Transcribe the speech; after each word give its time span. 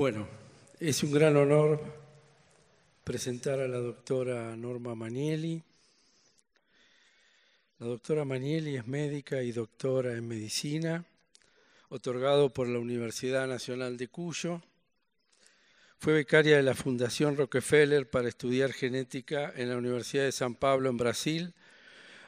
Bueno, 0.00 0.26
es 0.78 1.02
un 1.02 1.12
gran 1.12 1.36
honor 1.36 1.78
presentar 3.04 3.60
a 3.60 3.68
la 3.68 3.76
doctora 3.76 4.56
Norma 4.56 4.94
Manieli. 4.94 5.62
La 7.80 7.86
doctora 7.86 8.24
Manieli 8.24 8.76
es 8.76 8.86
médica 8.86 9.42
y 9.42 9.52
doctora 9.52 10.14
en 10.14 10.26
medicina, 10.26 11.04
otorgado 11.90 12.48
por 12.48 12.66
la 12.66 12.78
Universidad 12.78 13.46
Nacional 13.46 13.98
de 13.98 14.08
Cuyo. 14.08 14.62
Fue 15.98 16.14
becaria 16.14 16.56
de 16.56 16.62
la 16.62 16.72
Fundación 16.72 17.36
Rockefeller 17.36 18.08
para 18.08 18.30
estudiar 18.30 18.72
genética 18.72 19.52
en 19.54 19.68
la 19.68 19.76
Universidad 19.76 20.24
de 20.24 20.32
San 20.32 20.54
Pablo 20.54 20.88
en 20.88 20.96
Brasil, 20.96 21.52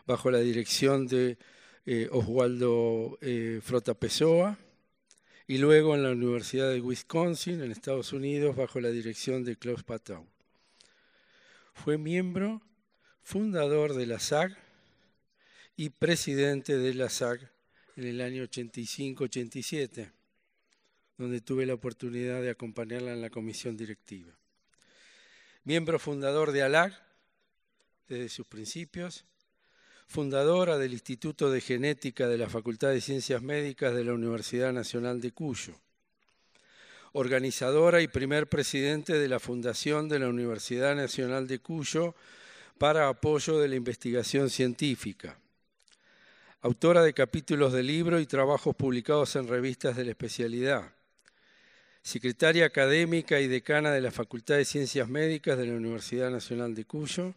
bajo 0.07 0.31
la 0.31 0.41
dirección 0.41 1.07
de 1.07 1.39
eh, 1.87 2.07
Oswaldo 2.13 3.17
eh, 3.23 3.61
Frota 3.65 3.95
Pessoa 3.95 4.59
y 5.47 5.59
luego 5.59 5.95
en 5.95 6.03
la 6.03 6.11
Universidad 6.11 6.71
de 6.71 6.81
Wisconsin, 6.81 7.63
en 7.63 7.73
Estados 7.73 8.13
Unidos, 8.13 8.57
bajo 8.57 8.81
la 8.81 8.91
dirección 8.91 9.45
de 9.45 9.57
Klaus 9.57 9.83
Patau. 9.83 10.27
Fue 11.75 11.99
miembro 11.99 12.63
fundador 13.23 13.95
de 13.95 14.07
la 14.07 14.19
SAG 14.19 14.57
y 15.77 15.91
presidente 15.91 16.79
de 16.79 16.95
la 16.95 17.09
SAG 17.09 17.51
en 17.97 18.05
el 18.05 18.21
año 18.21 18.45
85-87, 18.45 20.13
donde 21.19 21.41
tuve 21.41 21.67
la 21.67 21.75
oportunidad 21.75 22.41
de 22.43 22.51
acompañarla 22.51 23.13
en 23.13 23.21
la 23.21 23.31
comisión 23.31 23.77
directiva. 23.77 24.33
Miembro 25.65 25.99
fundador 25.99 26.53
de 26.53 26.63
ALAG 26.63 26.93
desde 28.09 28.29
sus 28.29 28.47
principios 28.47 29.25
fundadora 30.13 30.77
del 30.77 30.93
Instituto 30.93 31.51
de 31.51 31.63
Genética 31.63 32.29
de 32.29 32.37
la 32.37 32.51
Facultad 32.51 32.91
de 32.91 33.01
Ciencias 33.01 33.41
Médicas 33.41 33.95
de 33.95 34.05
la 34.05 34.13
Universidad 34.13 34.71
Nacional 34.71 35.23
de 35.23 35.33
Cuyo, 35.33 35.73
organizadora 37.15 38.03
y 38.03 38.09
primer 38.09 38.47
presidente 38.47 39.15
de 39.15 39.27
la 39.27 39.41
Fundación 39.41 40.11
de 40.11 40.19
la 40.19 40.29
Universidad 40.29 40.95
Nacional 40.95 41.49
de 41.49 41.61
Cuyo 41.61 42.15
para 42.77 43.09
apoyo 43.09 43.59
de 43.59 43.69
la 43.69 43.77
investigación 43.77 44.51
científica, 44.51 45.39
autora 46.61 47.03
de 47.03 47.15
capítulos 47.15 47.73
de 47.73 47.83
libro 47.83 48.21
y 48.21 48.27
trabajos 48.27 48.77
publicados 48.77 49.35
en 49.37 49.49
revistas 49.49 49.97
de 49.97 50.05
la 50.05 50.11
especialidad, 50.11 50.93
secretaria 52.03 52.67
académica 52.67 53.41
y 53.41 53.49
decana 53.49 53.93
de 53.93 54.03
la 54.03 54.11
Facultad 54.11 54.57
de 54.57 54.67
Ciencias 54.67 55.09
Médicas 55.09 55.57
de 55.57 55.69
la 55.69 55.73
Universidad 55.73 56.31
Nacional 56.31 56.75
de 56.75 56.85
Cuyo, 56.85 57.35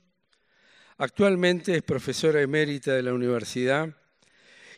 Actualmente 0.97 1.75
es 1.75 1.83
profesora 1.83 2.41
emérita 2.41 2.93
de 2.93 3.03
la 3.03 3.13
universidad 3.13 3.97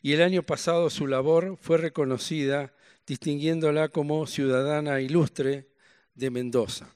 y 0.02 0.14
el 0.14 0.24
año 0.24 0.42
pasado 0.42 0.90
su 0.90 1.06
labor 1.06 1.60
fue 1.62 1.78
reconocida 1.78 2.74
distinguiéndola 3.06 3.90
como 3.90 4.26
ciudadana 4.26 5.00
ilustre 5.00 5.68
de 6.16 6.32
Mendoza. 6.32 6.92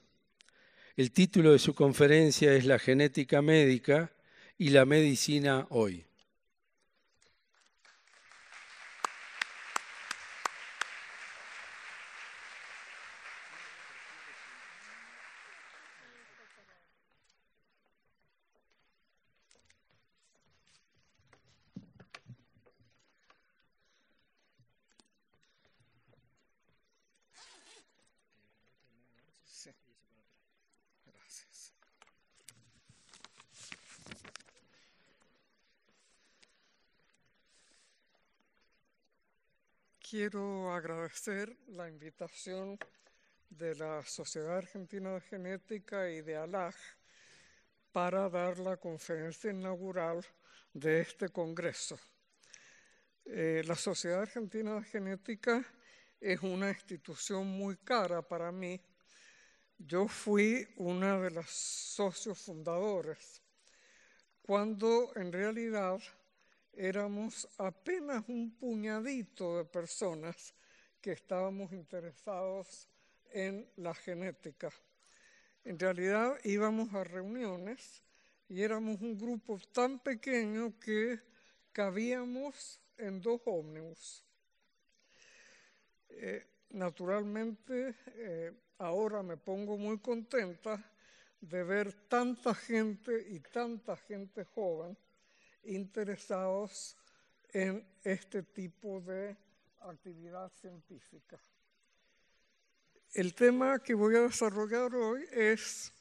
El 0.98 1.12
título 1.12 1.52
de 1.52 1.60
su 1.60 1.76
conferencia 1.76 2.54
es 2.56 2.66
La 2.66 2.80
genética 2.80 3.44
médica 3.44 4.12
y 4.58 4.70
la 4.70 4.86
medicina 4.86 5.68
hoy. 5.70 6.04
Quiero 40.12 40.74
agradecer 40.74 41.56
la 41.68 41.88
invitación 41.88 42.78
de 43.50 43.74
la 43.76 44.04
Sociedad 44.04 44.58
Argentina 44.58 45.14
de 45.14 45.22
Genética 45.22 46.10
y 46.10 46.20
de 46.20 46.36
ALAG 46.36 46.76
para 47.94 48.30
dar 48.30 48.60
la 48.60 48.76
conferencia 48.76 49.52
inaugural 49.52 50.22
de 50.74 51.00
este 51.00 51.30
congreso. 51.30 51.98
Eh, 53.24 53.64
la 53.66 53.76
Sociedad 53.76 54.24
Argentina 54.24 54.76
de 54.76 54.84
Genética 54.84 55.66
es 56.20 56.42
una 56.42 56.68
institución 56.68 57.48
muy 57.48 57.78
cara 57.78 58.22
para 58.22 58.52
mí. 58.52 58.82
Yo 59.78 60.10
fui 60.10 60.68
una 60.76 61.22
de 61.22 61.32
las 61.32 61.50
socios 61.50 62.38
fundadores, 62.38 63.42
cuando 64.42 65.14
en 65.16 65.32
realidad 65.32 66.02
éramos 66.74 67.48
apenas 67.58 68.24
un 68.28 68.52
puñadito 68.58 69.58
de 69.58 69.66
personas 69.66 70.54
que 71.02 71.12
estábamos 71.12 71.72
interesados 71.74 72.88
en 73.32 73.68
la 73.78 73.94
genética. 73.94 74.72
En 75.64 75.78
realidad 75.78 76.38
íbamos 76.44 76.94
a 76.94 77.04
reuniones 77.04 78.04
y 78.48 78.62
éramos 78.62 79.02
un 79.02 79.18
grupo 79.18 79.60
tan 79.72 80.00
pequeño 80.00 80.80
que 80.80 81.20
cabíamos 81.72 82.80
en 82.98 83.22
dos 83.22 83.42
ómnibus. 83.46 84.24
Eh, 86.10 86.46
naturalmente, 86.70 87.96
eh, 88.08 88.52
ahora 88.78 89.24
me 89.24 89.38
pongo 89.38 89.78
muy 89.78 90.00
contenta 90.00 90.84
de 91.40 91.64
ver 91.64 91.94
tanta 92.08 92.54
gente 92.54 93.26
y 93.30 93.40
tanta 93.40 93.96
gente 93.98 94.46
joven 94.46 94.98
interesados 95.64 96.98
en 97.54 97.86
este 98.04 98.44
tipo 98.44 99.02
de 99.02 99.36
actividad 99.82 100.52
científica. 100.62 101.40
El 103.14 103.34
tema 103.34 103.80
que 103.80 103.94
voy 103.94 104.16
a 104.16 104.22
desarrollar 104.22 104.96
hoy 104.96 105.28
es 105.32 105.92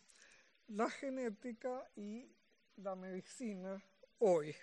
la 0.69 0.89
genética 0.89 1.91
y 1.97 2.31
la 2.77 2.95
medicina 2.95 3.83
hoy. 4.19 4.55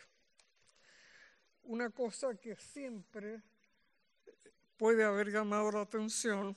Una 1.64 1.90
cosa 1.90 2.36
que 2.36 2.56
siempre 2.56 3.42
puede 4.78 5.04
haber 5.04 5.32
llamado 5.32 5.72
la 5.72 5.82
atención 5.82 6.56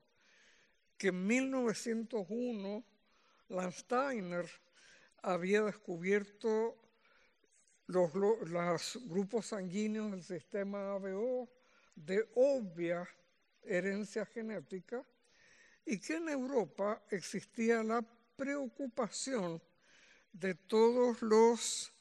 que 0.97 1.07
en 1.07 1.27
1901 1.27 2.85
Landsteiner 3.49 4.49
había 5.21 5.63
descubierto 5.63 6.77
los, 7.87 8.15
los, 8.15 8.99
grupos 9.05 9.47
sanguíneos 9.47 10.11
del 10.11 10.23
sistema 10.23 10.93
ABO 10.93 11.49
de 11.95 12.25
obvia 12.35 13.05
herencia 13.63 14.25
genética 14.25 15.05
y 15.85 15.99
que 15.99 16.15
en 16.15 16.29
Europa 16.29 17.03
existía 17.09 17.83
la 17.83 18.03
preocupación 18.35 19.61
de 20.31 20.55
todos 20.55 21.21
los 21.21 21.93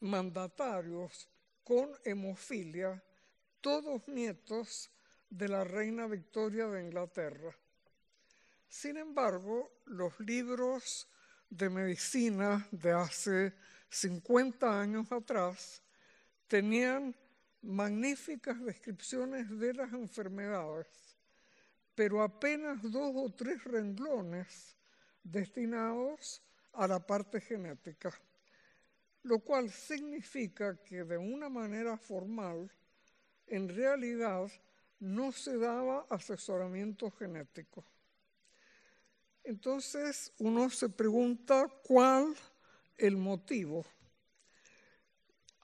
mandatarios 0.00 1.28
con 1.62 1.90
hemofilia, 2.04 3.02
todos 3.60 4.06
nietos 4.08 4.90
de 5.30 5.48
la 5.48 5.64
reina 5.64 6.06
Victoria 6.06 6.66
de 6.66 6.82
Inglaterra. 6.82 7.56
Sin 8.68 8.96
embargo, 8.96 9.82
los 9.86 10.18
libros 10.20 11.08
de 11.48 11.68
medicina 11.68 12.66
de 12.70 12.92
hace 12.92 13.52
50 13.90 14.80
años 14.80 15.12
atrás 15.12 15.82
tenían 16.48 17.14
magníficas 17.60 18.60
descripciones 18.64 19.48
de 19.58 19.74
las 19.74 19.92
enfermedades 19.92 21.11
pero 22.02 22.20
apenas 22.20 22.82
dos 22.82 23.12
o 23.14 23.30
tres 23.30 23.62
renglones 23.62 24.76
destinados 25.22 26.42
a 26.72 26.88
la 26.88 26.98
parte 26.98 27.40
genética, 27.40 28.10
lo 29.22 29.38
cual 29.38 29.70
significa 29.70 30.82
que 30.82 31.04
de 31.04 31.16
una 31.16 31.48
manera 31.48 31.96
formal, 31.96 32.68
en 33.46 33.68
realidad, 33.68 34.50
no 34.98 35.30
se 35.30 35.56
daba 35.56 36.04
asesoramiento 36.10 37.08
genético. 37.12 37.84
Entonces 39.44 40.32
uno 40.38 40.70
se 40.70 40.88
pregunta 40.88 41.68
cuál 41.84 42.34
el 42.98 43.16
motivo. 43.16 43.86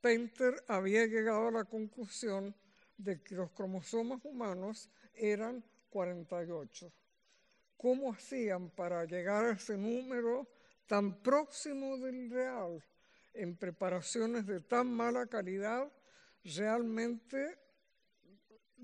Painter 0.00 0.62
había 0.68 1.06
llegado 1.06 1.48
a 1.48 1.52
la 1.52 1.64
conclusión 1.64 2.54
de 2.96 3.22
que 3.22 3.34
los 3.34 3.50
cromosomas 3.52 4.24
humanos 4.24 4.90
eran 5.14 5.64
48. 5.90 6.92
¿Cómo 7.76 8.12
hacían 8.12 8.70
para 8.70 9.04
llegar 9.04 9.44
a 9.44 9.52
ese 9.52 9.76
número 9.76 10.48
tan 10.86 11.22
próximo 11.22 11.96
del 11.98 12.30
real 12.30 12.82
en 13.32 13.56
preparaciones 13.56 14.46
de 14.46 14.60
tan 14.60 14.92
mala 14.92 15.26
calidad? 15.26 15.90
Realmente 16.44 17.58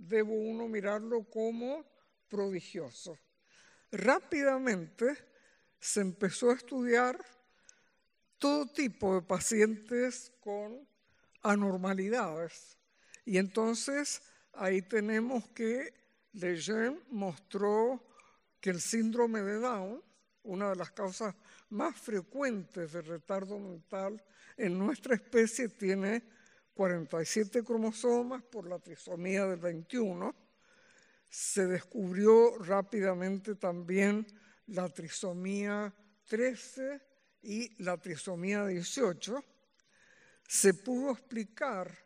debo 0.01 0.33
uno 0.33 0.67
mirarlo 0.67 1.25
como 1.25 1.85
prodigioso. 2.29 3.19
Rápidamente 3.93 5.17
se 5.79 6.01
empezó 6.01 6.51
a 6.51 6.55
estudiar 6.55 7.23
todo 8.39 8.67
tipo 8.67 9.15
de 9.15 9.23
pacientes 9.23 10.33
con 10.41 10.89
anormalidades. 11.43 12.79
Y 13.25 13.37
entonces 13.37 14.23
ahí 14.53 14.81
tenemos 14.83 15.49
que 15.51 15.93
Lejeune 16.33 17.01
mostró 17.11 18.03
que 18.61 18.71
el 18.71 18.81
síndrome 18.81 19.43
de 19.43 19.59
Down, 19.59 20.03
una 20.43 20.71
de 20.71 20.77
las 20.77 20.91
causas 20.93 21.35
más 21.69 21.97
frecuentes 21.99 22.93
de 22.93 23.03
retardo 23.03 23.59
mental 23.59 24.23
en 24.57 24.79
nuestra 24.79 25.15
especie, 25.15 25.69
tiene 25.69 26.23
47 26.75 27.63
cromosomas 27.63 28.43
por 28.43 28.69
la 28.69 28.79
trisomía 28.79 29.47
del 29.47 29.61
21. 29.61 30.35
Se 31.29 31.67
descubrió 31.67 32.59
rápidamente 32.59 33.55
también 33.55 34.27
la 34.67 34.89
trisomía 34.89 35.95
13 36.27 37.01
y 37.43 37.83
la 37.83 37.97
trisomía 37.97 38.67
18 38.67 39.45
se 40.51 40.75
pudo 40.75 41.13
explicar 41.13 41.97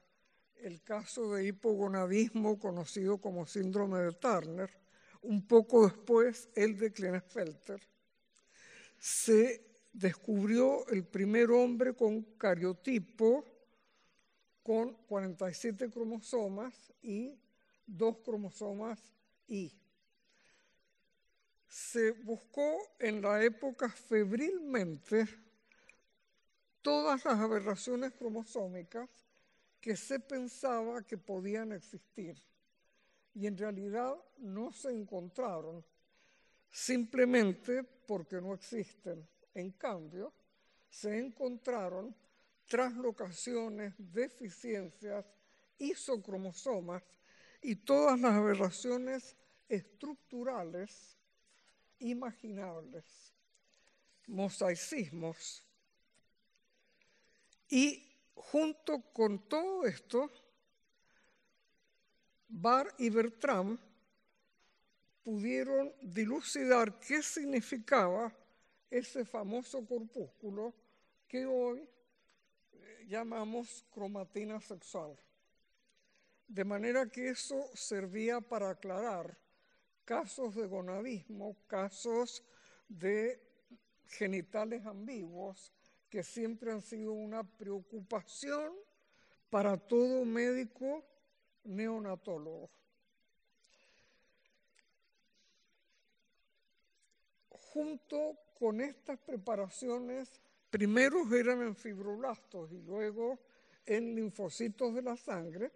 el 0.56 0.82
caso 0.82 1.32
de 1.32 1.46
hipogonadismo 1.46 2.58
conocido 2.58 3.16
como 3.16 3.46
síndrome 3.46 4.00
de 4.00 4.12
Turner, 4.12 4.70
un 5.22 5.46
poco 5.46 5.87
después 5.87 6.50
el 6.55 6.78
de 6.78 6.93
Klinefelter. 6.93 7.81
Se 8.99 9.64
descubrió 9.94 10.87
el 10.88 11.06
primer 11.06 11.50
hombre 11.52 11.94
con 11.94 12.22
cariotipo 12.37 13.53
con 14.64 14.94
47 15.06 15.90
cromosomas 15.90 16.75
y 17.02 17.38
dos 17.87 18.16
cromosomas 18.25 18.99
Y. 19.46 19.70
Se 21.69 22.12
buscó 22.12 22.75
en 22.99 23.20
la 23.20 23.43
época 23.44 23.90
febrilmente 23.90 25.28
todas 26.81 27.25
las 27.25 27.38
aberraciones 27.38 28.12
cromosómicas 28.14 29.08
que 29.81 29.96
se 29.96 30.19
pensaba 30.19 31.02
que 31.02 31.19
podían 31.19 31.72
existir 31.72 32.43
y 33.34 33.46
en 33.46 33.58
realidad 33.58 34.16
no 34.38 34.72
se 34.72 34.90
encontraron 34.90 35.84
simplemente 36.70 37.84
porque 37.84 38.40
no 38.40 38.55
existen. 38.55 39.28
En 39.52 39.72
cambio, 39.72 40.32
se 40.88 41.19
encontraron 41.19 42.14
translocaciones, 42.66 43.94
deficiencias, 43.99 45.25
isocromosomas 45.78 47.02
y 47.62 47.76
todas 47.76 48.18
las 48.21 48.33
aberraciones 48.33 49.37
estructurales 49.68 51.16
imaginables, 51.99 53.04
mosaicismos, 54.26 55.64
y 57.68 58.06
junto 58.35 59.00
con 59.12 59.49
todo 59.49 59.85
esto, 59.87 60.30
Barr 62.49 62.94
y 62.99 63.11
Bertram 63.11 63.78
pudieron 65.25 65.92
dilucidar 66.02 67.00
qué 67.00 67.23
significaba 67.23 68.33
ese 68.90 69.25
famoso 69.25 69.85
corpúsculo 69.85 70.75
que 71.26 71.47
hoy 71.47 71.88
llamamos 73.06 73.84
cromatina 73.92 74.61
sexual. 74.61 75.16
De 76.49 76.64
manera 76.64 77.08
que 77.08 77.28
eso 77.30 77.70
servía 77.75 78.40
para 78.40 78.70
aclarar 78.70 79.37
casos 80.04 80.54
de 80.54 80.66
gonadismo, 80.66 81.56
casos 81.66 82.44
de 82.88 83.40
genitales 84.06 84.84
ambiguos, 84.87 85.73
que 86.11 86.23
siempre 86.23 86.70
han 86.70 86.82
sido 86.82 87.12
una 87.12 87.42
preocupación 87.42 88.73
para 89.50 89.76
todo 89.76 90.25
médico 90.25 91.04
neonatólogo. 91.64 92.70
Junto 97.73 98.37
con 98.58 98.80
estas 98.80 99.18
preparaciones, 99.18 100.40
primero 100.75 101.33
eran 101.33 101.62
en 101.62 101.76
fibroblastos 101.76 102.73
y 102.73 102.83
luego 102.83 103.38
en 103.87 104.16
linfocitos 104.16 104.93
de 104.93 105.02
la 105.02 105.16
sangre, 105.16 105.71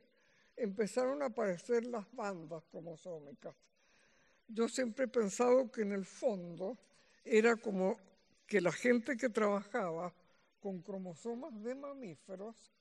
empezaron 0.56 1.22
a 1.22 1.26
aparecer 1.26 1.86
las 1.86 2.04
bandas 2.12 2.64
cromosómicas. 2.64 3.54
Yo 4.48 4.68
siempre 4.68 5.04
he 5.04 5.08
pensado 5.08 5.70
que 5.70 5.82
en 5.82 5.92
el 5.92 6.04
fondo 6.04 6.76
era 7.24 7.54
como 7.54 7.96
que 8.44 8.60
la 8.60 8.72
gente 8.72 9.16
que 9.16 9.28
trabajaba 9.28 10.12
con 10.58 10.82
cromosomas 10.82 11.62
de 11.62 11.76
mamíferos 11.76 12.72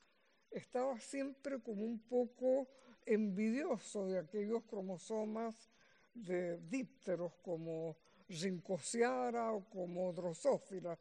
estaba 0.49 0.99
siempre 0.99 1.59
como 1.59 1.83
un 1.83 1.99
poco 1.99 2.67
envidioso 3.05 4.07
de 4.07 4.17
aquellos 4.17 4.63
cromosomas 4.63 5.69
de 6.15 6.57
dípteros 6.61 7.33
como 7.43 7.95
Rincosiara 8.27 9.51
o 9.51 9.69
como 9.69 10.11
Drosófila, 10.13 10.97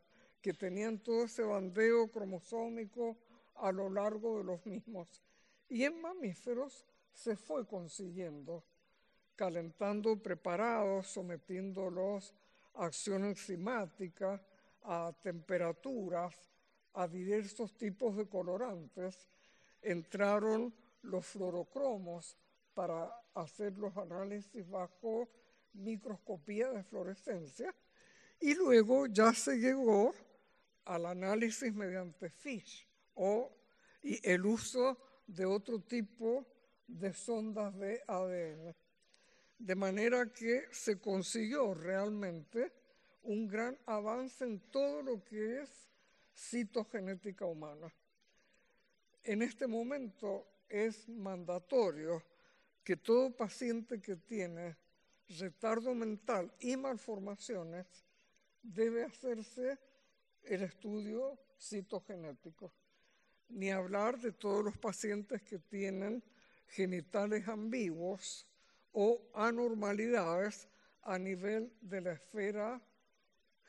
que 0.47 0.55
tenían 0.55 1.01
todo 1.01 1.25
ese 1.25 1.43
bandeo 1.43 2.07
cromosómico 2.07 3.17
a 3.57 3.73
lo 3.73 3.91
largo 3.91 4.39
de 4.39 4.45
los 4.45 4.65
mismos. 4.65 5.21
Y 5.69 5.83
en 5.83 6.01
mamíferos 6.01 6.87
se 7.13 7.35
fue 7.35 7.67
consiguiendo 7.67 8.63
calentando 9.35 10.17
preparados, 10.17 11.09
sometiéndolos 11.09 12.33
a 12.75 12.87
acción 12.87 13.25
enzimática, 13.25 14.41
a 14.85 15.13
temperaturas, 15.21 16.33
a 16.95 17.09
diversos 17.09 17.77
tipos 17.77 18.17
de 18.17 18.29
colorantes, 18.29 19.29
entraron 19.83 20.73
los 21.03 21.27
fluorocromos 21.27 22.37
para 22.73 23.13
hacer 23.35 23.77
los 23.79 23.97
análisis 23.97 24.71
bajo 24.71 25.29
microscopía 25.73 26.71
de 26.71 26.85
fluorescencia 26.85 27.75
y 28.41 28.55
luego 28.55 29.07
ya 29.07 29.33
se 29.33 29.57
llegó 29.57 30.15
al 30.87 31.07
análisis 31.07 31.73
mediante 31.75 32.31
FISH 32.31 32.87
o 33.15 33.53
y 34.03 34.21
el 34.29 34.47
uso 34.47 34.99
de 35.27 35.45
otro 35.45 35.81
tipo 35.81 36.47
de 36.87 37.13
sondas 37.13 37.77
de 37.77 38.03
ADN. 38.07 38.75
De 39.59 39.75
manera 39.75 40.33
que 40.33 40.67
se 40.71 41.01
consiguió 41.01 41.75
realmente 41.75 42.73
un 43.25 43.49
gran 43.49 43.77
avance 43.87 44.45
en 44.45 44.61
todo 44.71 45.03
lo 45.03 45.25
que 45.25 45.63
es 45.63 45.89
citogenética 46.35 47.45
humana. 47.47 47.93
En 49.25 49.43
este 49.43 49.67
momento 49.67 50.47
es 50.69 51.09
mandatorio 51.09 52.23
que 52.85 52.97
todo 52.97 53.35
paciente 53.35 54.01
que 54.01 54.17
tiene 54.17 54.77
retardo 55.29 55.93
mental 55.95 56.53
y 56.61 56.77
malformaciones 56.77 57.87
debe 58.63 59.05
hacerse 59.05 59.79
el 60.47 60.63
estudio 60.63 61.39
citogenético. 61.59 62.73
Ni 63.49 63.71
hablar 63.71 64.19
de 64.19 64.33
todos 64.33 64.65
los 64.65 64.77
pacientes 64.77 65.43
que 65.43 65.59
tienen 65.59 66.23
genitales 66.67 67.47
ambiguos 67.49 68.47
o 68.93 69.23
anormalidades 69.35 70.69
a 71.03 71.19
nivel 71.19 71.73
de 71.81 72.01
la 72.01 72.13
esfera 72.13 72.83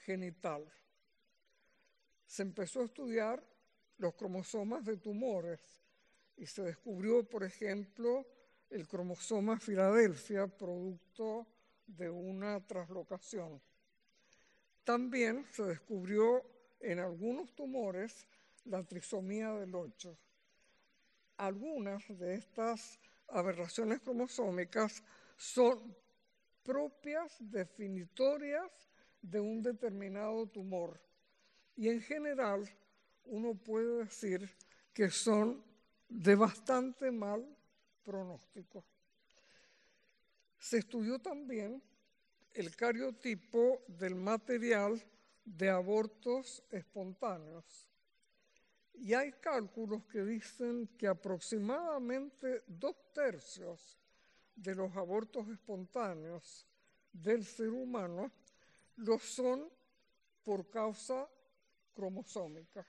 genital. 0.06 0.66
Se 2.26 2.42
empezó 2.42 2.82
a 2.82 2.86
estudiar 2.86 3.44
los 3.98 4.16
cromosomas 4.16 4.84
de 4.86 4.98
tumores 4.98 5.60
y 6.36 6.46
se 6.46 6.64
descubrió, 6.64 7.24
por 7.24 7.44
ejemplo, 7.44 8.26
el 8.70 8.88
cromosoma 8.88 9.60
Filadelfia, 9.60 10.48
producto 10.48 11.48
de 11.86 12.10
una 12.10 12.60
traslocación. 12.66 13.62
También 14.84 15.46
se 15.52 15.64
descubrió 15.64 16.44
en 16.80 17.00
algunos 17.00 17.54
tumores 17.54 18.28
la 18.66 18.84
trisomía 18.84 19.54
del 19.54 19.74
8. 19.74 20.18
Algunas 21.38 22.08
de 22.08 22.36
estas 22.36 23.00
aberraciones 23.28 24.02
cromosómicas 24.02 25.04
son 25.38 25.96
propias, 26.64 27.36
definitorias 27.40 28.72
de 29.22 29.40
un 29.40 29.62
determinado 29.62 30.48
tumor. 30.48 31.00
Y 31.76 31.90
en 31.90 32.02
general 32.02 32.68
uno 33.26 33.56
puede 33.56 34.06
decir 34.06 34.50
que 34.94 35.10
son 35.10 35.64
de 36.10 36.36
bastante 36.36 37.12
mal 37.12 37.46
pronóstico. 38.04 38.84
Se 40.60 40.80
estudió 40.80 41.20
también 41.20 41.82
el 42.54 42.76
cariotipo 42.76 43.84
del 43.88 44.16
material 44.16 45.02
de 45.48 45.70
abortos 45.70 46.62
espontáneos. 46.72 47.90
Y 48.94 49.14
hay 49.14 49.32
cálculos 49.34 50.04
que 50.06 50.24
dicen 50.24 50.90
que 50.98 51.08
aproximadamente 51.08 52.64
dos 52.68 52.96
tercios 53.14 53.98
de 54.56 54.76
los 54.76 54.96
abortos 54.98 55.48
espontáneos 55.48 56.68
del 57.14 57.46
ser 57.46 57.70
humano 57.70 58.32
lo 58.98 59.20
son 59.20 59.70
por 60.44 60.70
causa 60.70 61.30
cromosómica. 61.94 62.86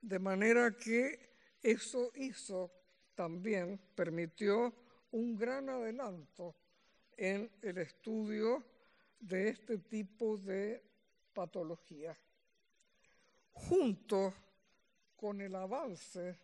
De 0.00 0.18
manera 0.18 0.76
que 0.76 1.34
eso 1.62 2.10
hizo 2.16 2.72
también, 3.14 3.78
permitió 3.94 4.74
un 5.12 5.36
gran 5.36 5.68
adelanto 5.68 6.56
en 7.16 7.48
el 7.62 7.78
estudio 7.78 8.64
de 9.20 9.50
este 9.50 9.78
tipo 9.78 10.36
de 10.36 10.93
patología. 11.34 12.16
Junto 13.52 14.32
con 15.16 15.40
el 15.40 15.54
avance 15.54 16.38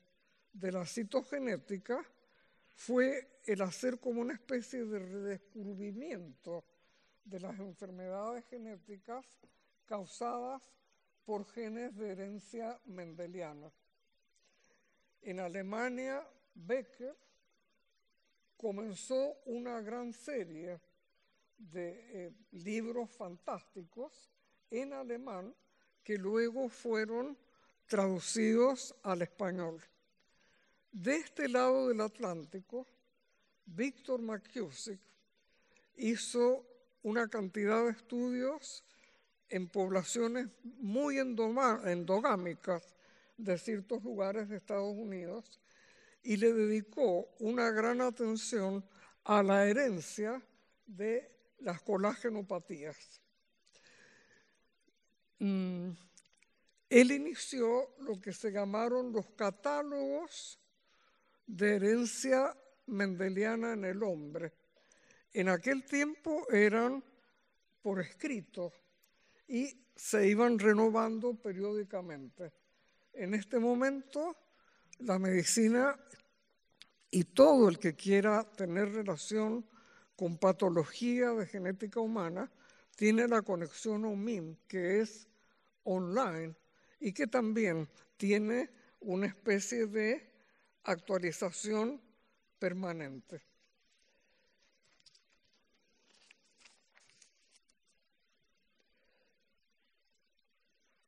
de 0.53 0.73
la 0.73 0.85
citogenética 0.85 2.05
fue 2.75 3.41
el 3.45 3.63
hacer 3.63 3.99
como 4.01 4.21
una 4.21 4.35
especie 4.35 4.85
de 4.85 4.99
redescubrimiento 4.99 6.65
de 7.25 7.41
las 7.41 7.59
enfermedades 7.59 8.45
genéticas 8.47 9.25
causadas 9.87 10.63
por 11.25 11.45
genes 11.47 11.97
de 11.97 12.11
herencia 12.11 12.81
mendeliana. 12.87 13.71
En 15.23 15.41
Alemania, 15.41 16.27
Becker 16.55 17.17
comenzó 18.57 19.37
una 19.47 19.81
gran 19.81 20.13
serie 20.13 20.81
de 21.59 22.27
eh, 22.27 22.33
libros 22.53 23.11
fantásticos 23.11 24.31
en 24.71 24.93
alemán 24.93 25.55
que 26.03 26.17
luego 26.17 26.69
fueron 26.69 27.37
traducidos 27.87 28.95
al 29.03 29.23
español. 29.23 29.81
De 30.93 31.17
este 31.17 31.49
lado 31.49 31.89
del 31.89 32.01
Atlántico, 32.01 32.87
Víctor 33.67 34.21
McCusick 34.21 35.01
hizo 35.97 36.67
una 37.03 37.29
cantidad 37.29 37.85
de 37.85 37.93
estudios 37.93 38.85
en 39.49 39.69
poblaciones 39.69 40.49
muy 40.63 41.19
endogámicas 41.19 42.95
de 43.37 43.59
ciertos 43.59 44.03
lugares 44.03 44.49
de 44.49 44.57
Estados 44.57 44.95
Unidos 44.97 45.61
y 46.23 46.37
le 46.37 46.53
dedicó 46.53 47.29
una 47.39 47.71
gran 47.71 48.01
atención 48.01 48.85
a 49.25 49.43
la 49.43 49.67
herencia 49.67 50.43
de 50.87 51.31
las 51.59 51.81
colagenopatías. 51.83 53.20
Mm, 55.41 55.91
él 56.91 57.13
inició 57.13 57.95
lo 58.01 58.21
que 58.21 58.33
se 58.33 58.53
llamaron 58.53 59.13
los 59.13 59.31
catálogos 59.31 60.59
de 61.47 61.77
herencia 61.77 62.57
mendeliana 62.87 63.73
en 63.73 63.85
el 63.85 64.03
hombre. 64.03 64.53
En 65.33 65.49
aquel 65.49 65.85
tiempo 65.85 66.47
eran 66.51 67.03
por 67.83 68.01
escrito 68.01 68.73
y 69.49 69.87
se 69.97 70.29
iban 70.29 70.59
renovando 70.59 71.35
periódicamente. 71.35 72.53
En 73.13 73.35
este 73.35 73.59
momento, 73.59 74.37
la 74.99 75.19
medicina 75.19 75.99
y 77.11 77.25
todo 77.25 77.69
el 77.69 77.79
que 77.79 77.95
quiera 77.95 78.45
tener 78.45 78.93
relación 78.93 79.67
con 80.17 80.39
patología 80.39 81.31
de 81.31 81.47
genética 81.47 82.01
humana 82.01 82.51
tiene 82.97 83.27
la 83.27 83.43
conexión 83.43 84.05
OMIM, 84.05 84.57
que 84.69 85.01
es 85.01 85.30
online 85.85 86.55
y 87.01 87.13
que 87.13 87.27
también 87.27 87.89
tiene 88.17 88.71
una 89.01 89.27
especie 89.27 89.87
de 89.87 90.31
actualización 90.85 92.01
permanente. 92.59 93.43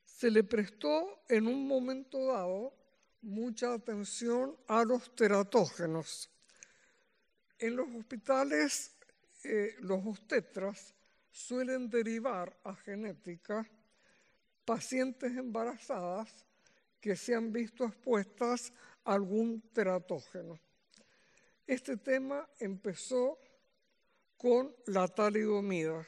Se 0.04 0.30
le 0.30 0.44
prestó 0.44 1.24
en 1.28 1.48
un 1.48 1.66
momento 1.66 2.26
dado 2.26 2.72
mucha 3.22 3.74
atención 3.74 4.56
a 4.68 4.84
los 4.84 5.14
teratógenos. 5.16 6.30
En 7.58 7.76
los 7.76 7.88
hospitales, 7.94 8.96
eh, 9.44 9.74
los 9.80 10.04
obstetras 10.06 10.94
suelen 11.30 11.90
derivar 11.90 12.56
a 12.64 12.74
genética 12.74 13.68
pacientes 14.64 15.36
embarazadas 15.36 16.44
que 17.00 17.16
se 17.16 17.34
han 17.34 17.52
visto 17.52 17.84
expuestas 17.84 18.72
a 19.04 19.14
algún 19.14 19.60
teratógeno. 19.72 20.58
Este 21.66 21.96
tema 21.96 22.48
empezó 22.58 23.38
con 24.36 24.74
la 24.86 25.08
talidomida, 25.08 26.06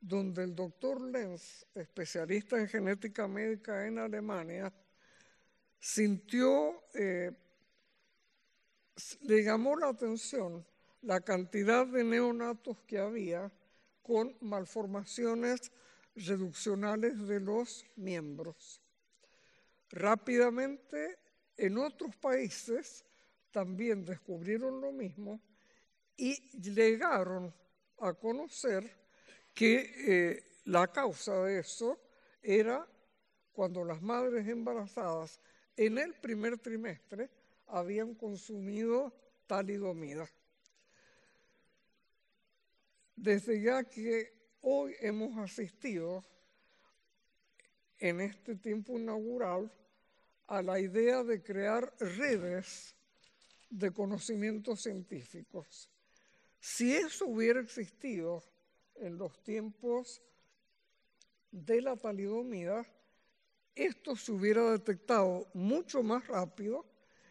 donde 0.00 0.44
el 0.44 0.54
doctor 0.54 1.00
Lenz, 1.00 1.66
especialista 1.74 2.58
en 2.58 2.68
genética 2.68 3.26
médica 3.26 3.86
en 3.86 3.98
Alemania, 3.98 4.72
sintió, 5.78 6.84
eh, 6.94 7.30
le 9.22 9.44
llamó 9.44 9.76
la 9.76 9.88
atención 9.88 10.66
la 11.02 11.20
cantidad 11.20 11.86
de 11.86 12.04
neonatos 12.04 12.78
que 12.86 12.98
había 12.98 13.52
con 14.02 14.36
malformaciones 14.40 15.70
reduccionales 16.16 17.26
de 17.28 17.40
los 17.40 17.84
miembros. 17.96 18.80
Rápidamente, 19.90 21.18
en 21.56 21.78
otros 21.78 22.16
países 22.16 23.04
también 23.50 24.04
descubrieron 24.04 24.80
lo 24.80 24.92
mismo 24.92 25.40
y 26.16 26.34
llegaron 26.58 27.54
a 27.98 28.12
conocer 28.14 28.90
que 29.54 29.94
eh, 30.06 30.44
la 30.64 30.88
causa 30.88 31.44
de 31.44 31.60
eso 31.60 31.98
era 32.42 32.86
cuando 33.52 33.84
las 33.84 34.02
madres 34.02 34.46
embarazadas 34.48 35.40
en 35.76 35.98
el 35.98 36.14
primer 36.14 36.58
trimestre 36.58 37.30
habían 37.68 38.14
consumido 38.14 39.14
talidomida. 39.46 40.28
Desde 43.14 43.62
ya 43.62 43.84
que 43.84 44.35
hoy 44.68 44.96
hemos 44.98 45.38
asistido 45.38 46.24
en 47.98 48.20
este 48.20 48.56
tiempo 48.56 48.98
inaugural 48.98 49.70
a 50.48 50.60
la 50.60 50.80
idea 50.80 51.22
de 51.22 51.40
crear 51.40 51.94
redes 52.00 52.96
de 53.70 53.92
conocimientos 53.92 54.82
científicos. 54.82 55.88
Si 56.58 56.92
eso 56.92 57.26
hubiera 57.26 57.60
existido 57.60 58.42
en 58.96 59.16
los 59.16 59.40
tiempos 59.44 60.20
de 61.52 61.80
la 61.80 61.96
talidomida, 61.96 62.84
esto 63.72 64.16
se 64.16 64.32
hubiera 64.32 64.72
detectado 64.72 65.48
mucho 65.54 66.02
más 66.02 66.26
rápido 66.26 66.84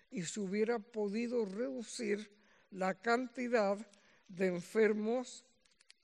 y 0.10 0.22
se 0.22 0.40
hubiera 0.40 0.80
podido 0.80 1.44
reducir 1.44 2.32
la 2.72 2.94
cantidad 2.94 3.78
de 4.30 4.48
enfermos 4.48 5.46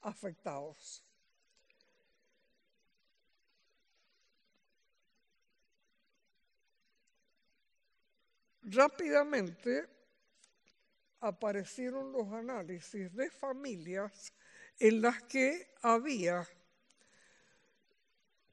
afectados. 0.02 1.06
Rápidamente 8.64 9.88
aparecieron 11.20 12.12
los 12.12 12.32
análisis 12.32 13.14
de 13.16 13.30
familias 13.30 14.34
en 14.80 15.02
las 15.02 15.22
que 15.24 15.74
había 15.82 16.48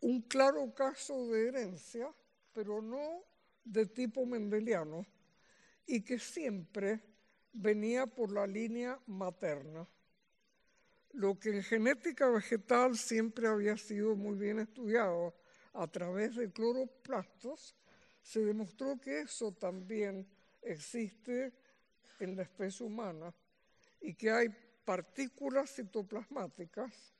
un 0.00 0.22
claro 0.22 0.72
caso 0.74 1.28
de 1.28 1.48
herencia, 1.48 2.12
pero 2.52 2.80
no 2.80 3.24
de 3.64 3.86
tipo 3.86 4.24
mendeliano, 4.24 5.06
y 5.86 6.02
que 6.02 6.18
siempre 6.18 7.00
venía 7.52 8.06
por 8.06 8.32
la 8.32 8.46
línea 8.46 8.98
materna. 9.06 9.86
Lo 11.12 11.38
que 11.38 11.50
en 11.50 11.62
genética 11.62 12.28
vegetal 12.28 12.96
siempre 12.96 13.48
había 13.48 13.76
sido 13.76 14.14
muy 14.14 14.36
bien 14.36 14.58
estudiado 14.60 15.34
a 15.72 15.86
través 15.86 16.36
de 16.36 16.50
cloroplastos, 16.52 17.74
se 18.28 18.44
demostró 18.44 19.00
que 19.00 19.20
eso 19.20 19.52
también 19.52 20.28
existe 20.60 21.50
en 22.20 22.36
la 22.36 22.42
especie 22.42 22.84
humana 22.84 23.34
y 24.02 24.12
que 24.12 24.30
hay 24.30 24.50
partículas 24.84 25.74
citoplasmáticas 25.74 27.14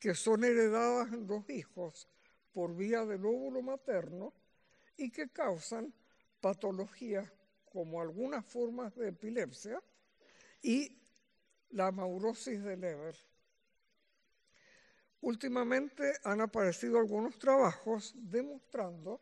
que 0.00 0.12
son 0.12 0.42
heredadas 0.42 1.12
en 1.12 1.28
los 1.28 1.48
hijos 1.48 2.08
por 2.52 2.74
vía 2.74 3.04
del 3.04 3.24
óvulo 3.26 3.62
materno 3.62 4.34
y 4.96 5.12
que 5.12 5.28
causan 5.28 5.94
patologías 6.40 7.32
como 7.64 8.00
algunas 8.00 8.44
formas 8.44 8.92
de 8.96 9.10
epilepsia 9.10 9.80
y 10.62 11.00
la 11.68 11.92
maurosis 11.92 12.60
de 12.64 12.76
Leber. 12.76 13.14
Últimamente 15.20 16.14
han 16.24 16.40
aparecido 16.40 16.98
algunos 16.98 17.38
trabajos 17.38 18.14
demostrando 18.16 19.20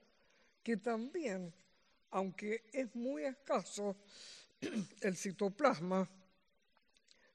que 0.69 0.77
también, 0.77 1.51
aunque 2.11 2.65
es 2.71 2.95
muy 2.95 3.25
escaso 3.25 3.97
el 5.01 5.17
citoplasma 5.17 6.07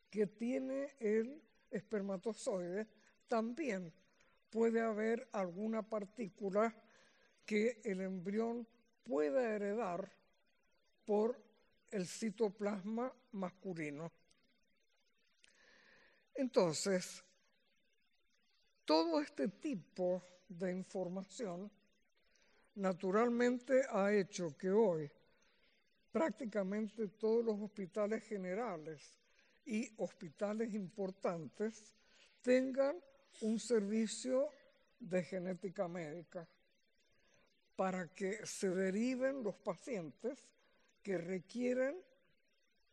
que 0.07 0.27
tiene 0.27 0.93
el 0.99 1.41
espermatozoide, 1.71 2.87
también 3.27 3.91
puede 4.51 4.81
haber 4.81 5.27
alguna 5.31 5.81
partícula 5.81 6.79
que 7.43 7.81
el 7.83 8.01
embrión 8.01 8.67
pueda 9.03 9.55
heredar 9.55 10.15
por 11.03 11.43
el 11.89 12.05
citoplasma 12.05 13.11
masculino. 13.31 14.11
Entonces, 16.35 17.23
todo 18.85 19.19
este 19.19 19.47
tipo 19.47 20.21
de 20.47 20.71
información 20.71 21.71
naturalmente 22.75 23.83
ha 23.89 24.13
hecho 24.13 24.57
que 24.57 24.69
hoy 24.69 25.09
prácticamente 26.11 27.07
todos 27.07 27.43
los 27.43 27.59
hospitales 27.59 28.23
generales 28.23 29.19
y 29.65 29.89
hospitales 29.97 30.73
importantes 30.73 31.95
tengan 32.41 32.95
un 33.41 33.59
servicio 33.59 34.49
de 34.99 35.23
genética 35.23 35.87
médica 35.87 36.47
para 37.75 38.13
que 38.13 38.45
se 38.45 38.69
deriven 38.69 39.43
los 39.43 39.55
pacientes 39.55 40.47
que 41.01 41.17
requieren 41.17 41.95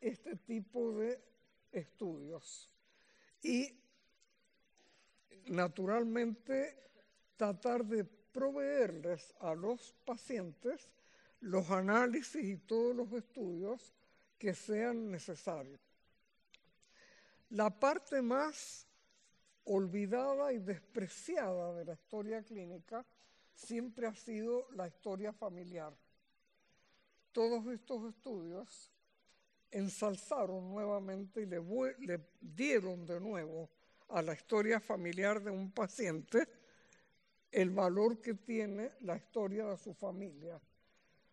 este 0.01 0.37
tipo 0.37 0.93
de 0.93 1.23
estudios. 1.71 2.71
Y 3.43 3.79
naturalmente 5.47 6.77
tratar 7.37 7.85
de 7.85 8.05
proveerles 8.33 9.35
a 9.41 9.55
los 9.55 9.95
pacientes 10.05 10.91
los 11.41 11.71
análisis 11.71 12.45
y 12.45 12.57
todos 12.59 12.95
los 12.95 13.13
estudios 13.13 13.95
que 14.39 14.55
sean 14.55 15.11
necesarios. 15.11 15.81
La 17.51 17.71
parte 17.71 18.23
más 18.23 18.87
olvidada 19.65 20.53
y 20.53 20.59
despreciada 20.59 21.75
de 21.75 21.85
la 21.85 21.95
historia 21.95 22.43
clínica 22.43 23.05
siempre 23.55 24.07
ha 24.07 24.15
sido 24.15 24.71
la 24.73 24.87
historia 24.87 25.33
familiar. 25.33 25.95
Todos 27.33 27.67
estos 27.67 28.15
estudios 28.15 28.91
ensalzaron 29.71 30.69
nuevamente 30.69 31.43
y 31.43 31.47
le, 31.47 32.21
dieron 32.41 33.07
de 33.07 33.21
nuevo 33.21 33.71
a 34.09 34.23
la 34.23 34.35
historia 34.35 34.81
familiar 34.81 35.43
de 35.43 35.51
un 35.51 35.71
paciente 35.71 36.49
el 37.51 37.71
valor 37.71 38.21
que 38.21 38.35
tiene 38.35 38.93
la 39.01 39.17
historia 39.17 39.67
de 39.67 39.77
su 39.77 39.95
familia, 39.95 40.61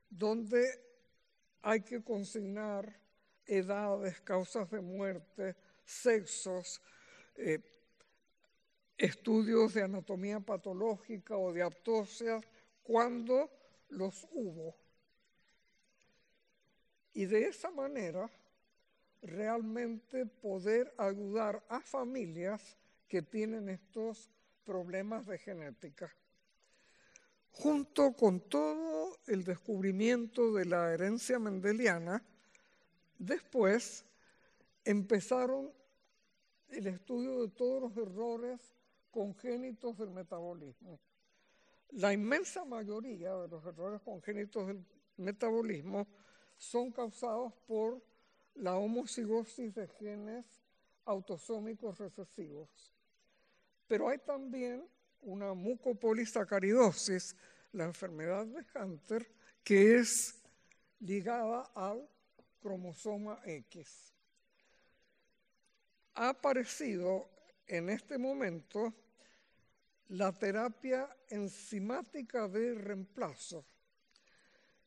donde 0.10 0.65
hay 1.62 1.82
que 1.82 2.03
consignar 2.03 2.99
edades, 3.45 4.19
causas 4.21 4.69
de 4.69 4.82
muerte, 4.82 5.56
sexos, 5.86 6.82
eh, 7.36 7.60
estudios 8.97 9.73
de 9.73 9.84
anatomía 9.84 10.39
patológica 10.39 11.38
o 11.38 11.53
de 11.53 11.62
autopsia, 11.62 12.41
cuando 12.84 13.49
los 13.89 14.27
hubo. 14.32 14.75
Y 17.13 17.25
de 17.25 17.47
esa 17.47 17.69
manera 17.71 18.30
realmente 19.21 20.25
poder 20.25 20.93
ayudar 20.97 21.63
a 21.69 21.82
familias 21.82 22.77
que 23.08 23.21
tienen 23.21 23.69
estos 23.69 24.30
problemas 24.67 25.25
de 25.25 25.38
genética. 25.38 26.13
Junto 27.51 28.12
con 28.12 28.41
todo 28.41 29.17
el 29.25 29.45
descubrimiento 29.45 30.53
de 30.53 30.65
la 30.65 30.93
herencia 30.93 31.39
mendeliana, 31.39 32.21
después 33.17 34.06
empezaron 34.84 35.71
el 36.67 36.88
estudio 36.88 37.41
de 37.41 37.47
todos 37.47 37.82
los 37.82 37.97
errores 37.97 38.60
congénitos 39.10 39.97
del 39.97 40.10
metabolismo. 40.10 40.99
La 41.91 42.12
inmensa 42.12 42.65
mayoría 42.65 43.34
de 43.36 43.47
los 43.47 43.65
errores 43.65 44.01
congénitos 44.01 44.67
del 44.67 44.86
metabolismo 45.15 46.06
son 46.58 46.91
causados 46.91 47.53
por 47.65 48.03
la 48.56 48.75
homocigosis 48.75 49.73
de 49.73 49.88
genes 49.88 50.45
autosómicos 51.06 51.97
recesivos. 51.97 52.96
Pero 53.88 54.10
hay 54.10 54.17
también 54.19 54.88
una 55.21 55.54
mucopolisacaridosis, 55.54 57.36
la 57.71 57.86
enfermedad 57.86 58.45
de 58.45 58.63
Hunter, 58.80 59.30
que 59.63 59.97
es 59.97 60.36
ligada 61.00 61.69
al 61.76 62.08
cromosoma 62.62 63.39
X. 63.45 64.13
Ha 66.15 66.30
aparecido 66.30 67.30
en 67.67 67.89
este 67.89 68.17
momento 68.17 68.93
la 70.10 70.32
terapia 70.32 71.10
enzimática 71.30 72.47
de 72.47 72.76
reemplazo. 72.76 73.65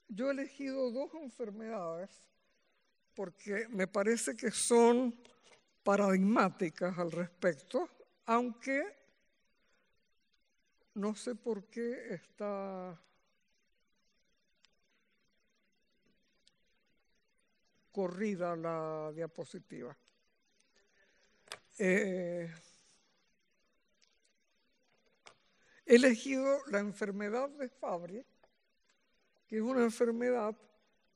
Yo 0.09 0.29
he 0.29 0.33
elegido 0.33 0.91
dos 0.91 1.15
enfermedades 1.15 2.11
porque 3.15 3.69
me 3.69 3.87
parece 3.87 4.35
que 4.35 4.51
son 4.51 5.15
paradigmáticas 5.83 6.99
al 6.99 7.13
respecto, 7.13 7.89
aunque 8.27 8.83
no 10.95 11.15
sé 11.15 11.35
por 11.35 11.65
qué 11.67 12.15
está 12.15 13.01
corrida 17.93 18.57
la 18.57 19.13
diapositiva. 19.15 19.97
eh, 21.79 22.53
he 25.87 25.97
elegido 25.97 26.65
la 26.67 26.79
enfermedad 26.79 27.49
de 27.51 27.69
Fabry, 27.69 28.25
que 29.49 29.57
es 29.57 29.63
una 29.63 29.83
enfermedad 29.83 30.55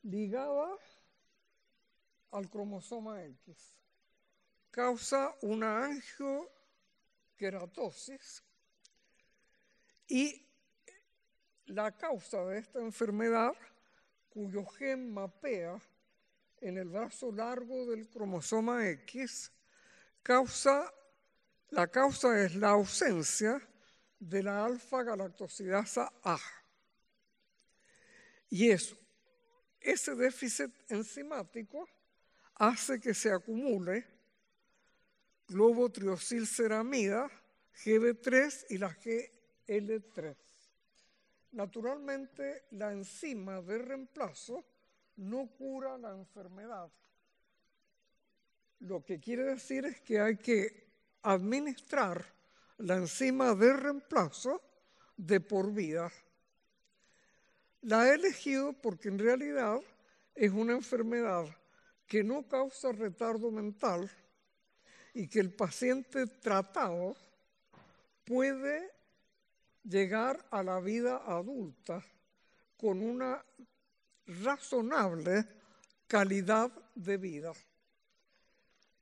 ligada 0.03 0.77
al 2.33 2.51
cromosoma 2.51 3.23
X. 3.23 3.77
Causa 4.73 5.33
una 5.43 5.88
y 10.07 10.46
la 11.66 11.92
causa 11.96 12.44
de 12.46 12.59
esta 12.59 12.80
enfermedad, 12.80 13.54
cuyo 14.30 14.64
gen 14.66 15.12
mapea 15.12 15.80
en 16.61 16.78
el 16.78 16.88
brazo 16.88 17.33
largo 17.33 17.87
del 17.87 18.09
cromosoma 18.09 18.88
X, 18.88 19.52
causa, 20.22 20.92
la 21.70 21.88
causa 21.88 22.42
es 22.44 22.54
la 22.54 22.70
ausencia 22.70 23.61
de 24.18 24.42
la 24.42 24.64
alfa-galactosidasa 24.64 26.12
A. 26.22 26.38
Y 28.48 28.70
eso, 28.70 28.96
ese 29.80 30.14
déficit 30.14 30.72
enzimático 30.88 31.88
hace 32.54 33.00
que 33.00 33.14
se 33.14 33.30
acumule 33.30 34.13
globotriosilceramida, 35.48 37.30
GB3 37.85 38.66
y 38.70 38.78
la 38.78 38.96
GL3. 38.96 40.37
Naturalmente, 41.52 42.64
la 42.72 42.92
enzima 42.92 43.61
de 43.62 43.78
reemplazo 43.78 44.64
no 45.16 45.46
cura 45.46 45.96
la 45.98 46.11
enfermedad. 46.11 46.90
Lo 48.80 49.04
que 49.04 49.20
quiere 49.20 49.44
decir 49.44 49.85
es 49.87 50.00
que 50.00 50.20
hay 50.20 50.37
que 50.37 50.88
administrar 51.22 52.24
la 52.78 52.96
enzima 52.96 53.54
de 53.54 53.72
reemplazo 53.72 54.61
de 55.16 55.40
por 55.40 55.72
vida. 55.72 56.11
La 57.83 58.09
he 58.09 58.14
elegido 58.14 58.72
porque 58.72 59.09
en 59.09 59.18
realidad 59.18 59.80
es 60.35 60.50
una 60.50 60.72
enfermedad 60.72 61.46
que 62.07 62.24
no 62.24 62.48
causa 62.48 62.92
retardo 62.92 63.50
mental 63.50 64.11
y 65.14 65.29
que 65.29 65.40
el 65.40 65.53
paciente 65.53 66.27
tratado 66.27 67.16
puede 68.24 68.90
llegar 69.85 70.44
a 70.50 70.62
la 70.62 70.81
vida 70.81 71.22
adulta 71.24 72.05
con 72.77 73.00
una 73.00 73.42
razonable 74.27 75.46
calidad 76.07 76.70
de 76.94 77.16
vida. 77.16 77.53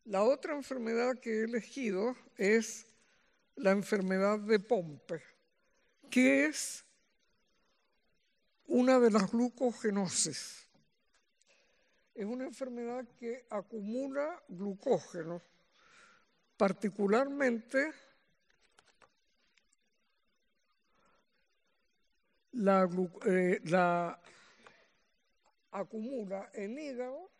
La 0.04 0.22
otra 0.22 0.54
enfermedad 0.54 1.18
que 1.18 1.30
he 1.30 1.44
elegido 1.44 2.16
es 2.36 2.86
la 3.56 3.70
enfermedad 3.70 4.38
de 4.38 4.58
Pompe, 4.58 5.22
que 6.10 6.46
es 6.46 6.84
una 8.66 8.98
de 8.98 9.10
las 9.10 9.30
glucogenosis. 9.30 10.66
Es 12.14 12.26
una 12.26 12.44
enfermedad 12.44 13.06
que 13.18 13.46
acumula 13.48 14.42
glucógeno, 14.48 15.40
particularmente 16.56 17.92
la, 22.52 22.88
eh, 23.26 23.60
la 23.64 24.20
acumula 25.72 26.50
en 26.54 26.78
hígado, 26.78 27.30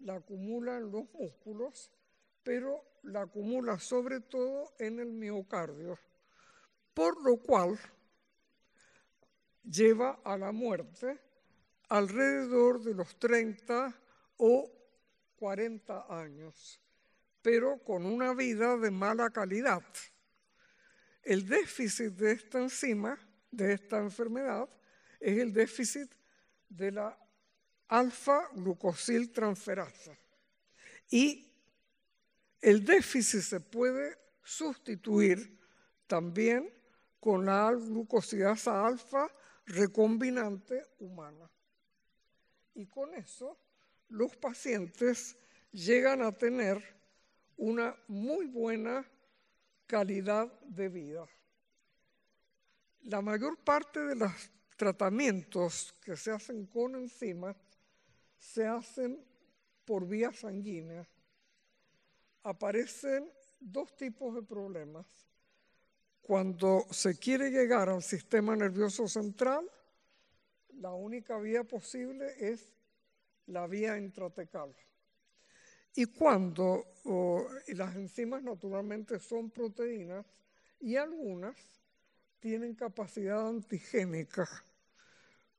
la 0.00 0.16
acumula 0.16 0.76
en 0.76 0.90
los 0.90 1.10
músculos, 1.12 1.90
pero 2.42 2.84
la 3.02 3.22
acumula 3.22 3.78
sobre 3.78 4.20
todo 4.20 4.74
en 4.78 4.98
el 4.98 5.12
miocardio, 5.12 5.98
por 6.94 7.22
lo 7.22 7.36
cual 7.38 7.78
lleva 9.62 10.20
a 10.24 10.36
la 10.36 10.52
muerte 10.52 11.20
alrededor 11.88 12.82
de 12.82 12.94
los 12.94 13.16
30 13.18 13.94
o 14.38 14.70
40 15.36 16.06
años, 16.08 16.81
pero 17.42 17.78
con 17.82 18.06
una 18.06 18.32
vida 18.34 18.76
de 18.76 18.90
mala 18.90 19.30
calidad. 19.30 19.82
El 21.22 21.46
déficit 21.46 22.14
de 22.14 22.32
esta 22.32 22.58
enzima, 22.58 23.16
de 23.50 23.74
esta 23.74 23.98
enfermedad, 23.98 24.68
es 25.20 25.38
el 25.38 25.52
déficit 25.52 26.10
de 26.68 26.90
la 26.92 27.18
alfa-glucosiltransferasa. 27.88 30.16
Y 31.10 31.52
el 32.60 32.84
déficit 32.84 33.42
se 33.42 33.60
puede 33.60 34.18
sustituir 34.42 35.60
también 36.06 36.72
con 37.20 37.44
la 37.44 37.70
glucosidasa 37.72 38.86
alfa 38.86 39.30
recombinante 39.66 40.86
humana. 40.98 41.50
Y 42.74 42.86
con 42.86 43.12
eso 43.14 43.58
los 44.08 44.34
pacientes 44.36 45.36
llegan 45.70 46.22
a 46.22 46.32
tener 46.32 47.01
una 47.62 47.96
muy 48.08 48.46
buena 48.46 49.08
calidad 49.86 50.52
de 50.62 50.88
vida. 50.88 51.28
La 53.02 53.20
mayor 53.22 53.56
parte 53.56 54.00
de 54.00 54.16
los 54.16 54.32
tratamientos 54.76 55.94
que 56.02 56.16
se 56.16 56.32
hacen 56.32 56.66
con 56.66 56.96
enzimas 56.96 57.56
se 58.36 58.66
hacen 58.66 59.24
por 59.84 60.08
vía 60.08 60.32
sanguínea. 60.32 61.08
Aparecen 62.42 63.30
dos 63.60 63.94
tipos 63.94 64.34
de 64.34 64.42
problemas. 64.42 65.06
Cuando 66.20 66.84
se 66.90 67.16
quiere 67.16 67.48
llegar 67.52 67.88
al 67.88 68.02
sistema 68.02 68.56
nervioso 68.56 69.06
central, 69.06 69.70
la 70.80 70.92
única 70.94 71.38
vía 71.38 71.62
posible 71.62 72.34
es 72.40 72.74
la 73.46 73.68
vía 73.68 73.96
intratecal. 73.98 74.74
Y 75.94 76.06
cuando 76.06 76.86
las 77.68 77.96
enzimas 77.96 78.42
naturalmente 78.42 79.18
son 79.18 79.50
proteínas 79.50 80.24
y 80.80 80.96
algunas 80.96 81.56
tienen 82.40 82.74
capacidad 82.74 83.46
antigénica, 83.46 84.48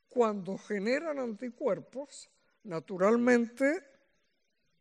cuando 0.09 0.57
generan 0.57 1.19
anticuerpos, 1.19 2.29
naturalmente 2.63 3.83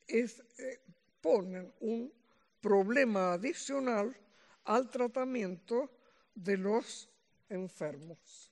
es, 0.06 0.42
eh, 0.58 0.80
ponen 1.20 1.72
un 1.80 2.12
problema 2.60 3.34
adicional 3.34 4.16
al 4.64 4.90
tratamiento 4.90 5.90
de 6.34 6.56
los 6.56 7.08
enfermos. 7.48 8.50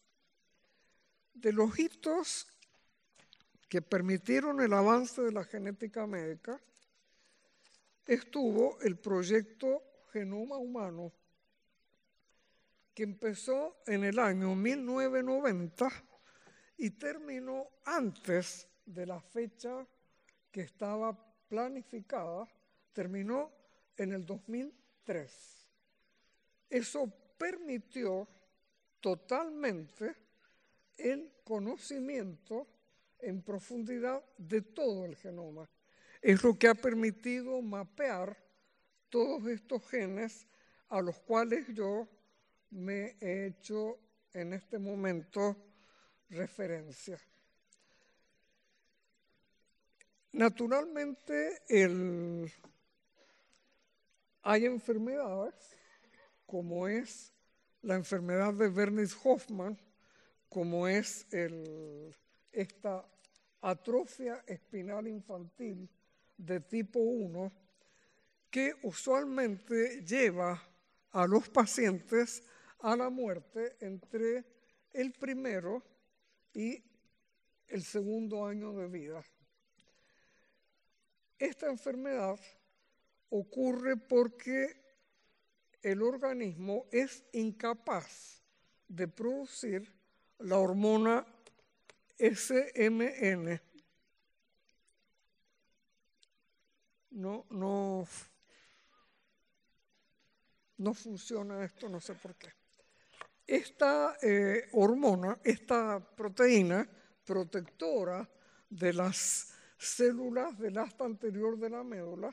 De 1.34 1.52
los 1.52 1.78
hitos 1.78 2.46
que 3.68 3.80
permitieron 3.80 4.60
el 4.60 4.72
avance 4.72 5.22
de 5.22 5.32
la 5.32 5.44
genética 5.44 6.06
médica 6.06 6.60
estuvo 8.10 8.80
el 8.80 8.98
proyecto 8.98 9.84
Genoma 10.12 10.56
Humano, 10.56 11.12
que 12.92 13.04
empezó 13.04 13.76
en 13.86 14.02
el 14.02 14.18
año 14.18 14.56
1990 14.56 15.88
y 16.78 16.90
terminó 16.90 17.68
antes 17.84 18.68
de 18.84 19.06
la 19.06 19.20
fecha 19.20 19.86
que 20.50 20.62
estaba 20.62 21.16
planificada, 21.46 22.48
terminó 22.92 23.52
en 23.96 24.12
el 24.12 24.26
2003. 24.26 25.68
Eso 26.68 27.12
permitió 27.38 28.26
totalmente 28.98 30.16
el 30.96 31.32
conocimiento 31.44 32.66
en 33.20 33.40
profundidad 33.42 34.24
de 34.36 34.62
todo 34.62 35.04
el 35.04 35.14
genoma. 35.14 35.70
Es 36.22 36.42
lo 36.42 36.58
que 36.58 36.68
ha 36.68 36.74
permitido 36.74 37.60
mapear 37.62 38.36
todos 39.08 39.46
estos 39.46 39.86
genes 39.88 40.46
a 40.88 41.00
los 41.00 41.18
cuales 41.20 41.66
yo 41.74 42.08
me 42.70 43.16
he 43.20 43.46
hecho 43.46 43.98
en 44.32 44.52
este 44.52 44.78
momento 44.78 45.56
referencia. 46.28 47.18
Naturalmente, 50.32 51.62
hay 54.42 54.66
enfermedades 54.66 55.76
como 56.46 56.86
es 56.86 57.32
la 57.82 57.94
enfermedad 57.94 58.54
de 58.54 58.68
Bernis 58.68 59.16
Hoffman, 59.24 59.76
como 60.48 60.86
es 60.86 61.26
esta 62.52 63.08
atrofia 63.60 64.44
espinal 64.46 65.08
infantil 65.08 65.88
de 66.46 66.60
tipo 66.60 66.98
1, 66.98 67.52
que 68.50 68.74
usualmente 68.82 70.04
lleva 70.04 70.60
a 71.12 71.26
los 71.26 71.48
pacientes 71.48 72.42
a 72.80 72.96
la 72.96 73.10
muerte 73.10 73.76
entre 73.80 74.44
el 74.92 75.12
primero 75.12 75.82
y 76.52 76.82
el 77.68 77.84
segundo 77.84 78.46
año 78.46 78.72
de 78.72 78.88
vida. 78.88 79.24
Esta 81.38 81.68
enfermedad 81.68 82.38
ocurre 83.28 83.96
porque 83.96 84.76
el 85.82 86.02
organismo 86.02 86.86
es 86.90 87.24
incapaz 87.32 88.42
de 88.88 89.06
producir 89.08 89.94
la 90.38 90.58
hormona 90.58 91.26
SMN. 92.18 93.60
No, 97.10 97.46
no, 97.50 98.06
no 100.78 100.94
funciona 100.94 101.64
esto, 101.64 101.88
no 101.88 102.00
sé 102.00 102.14
por 102.14 102.34
qué. 102.36 102.52
Esta 103.46 104.16
eh, 104.22 104.68
hormona, 104.72 105.38
esta 105.42 105.98
proteína 105.98 106.88
protectora 107.24 108.28
de 108.68 108.92
las 108.92 109.54
células 109.76 110.56
del 110.58 110.78
asta 110.78 111.04
anterior 111.04 111.58
de 111.58 111.70
la 111.70 111.82
médula, 111.82 112.32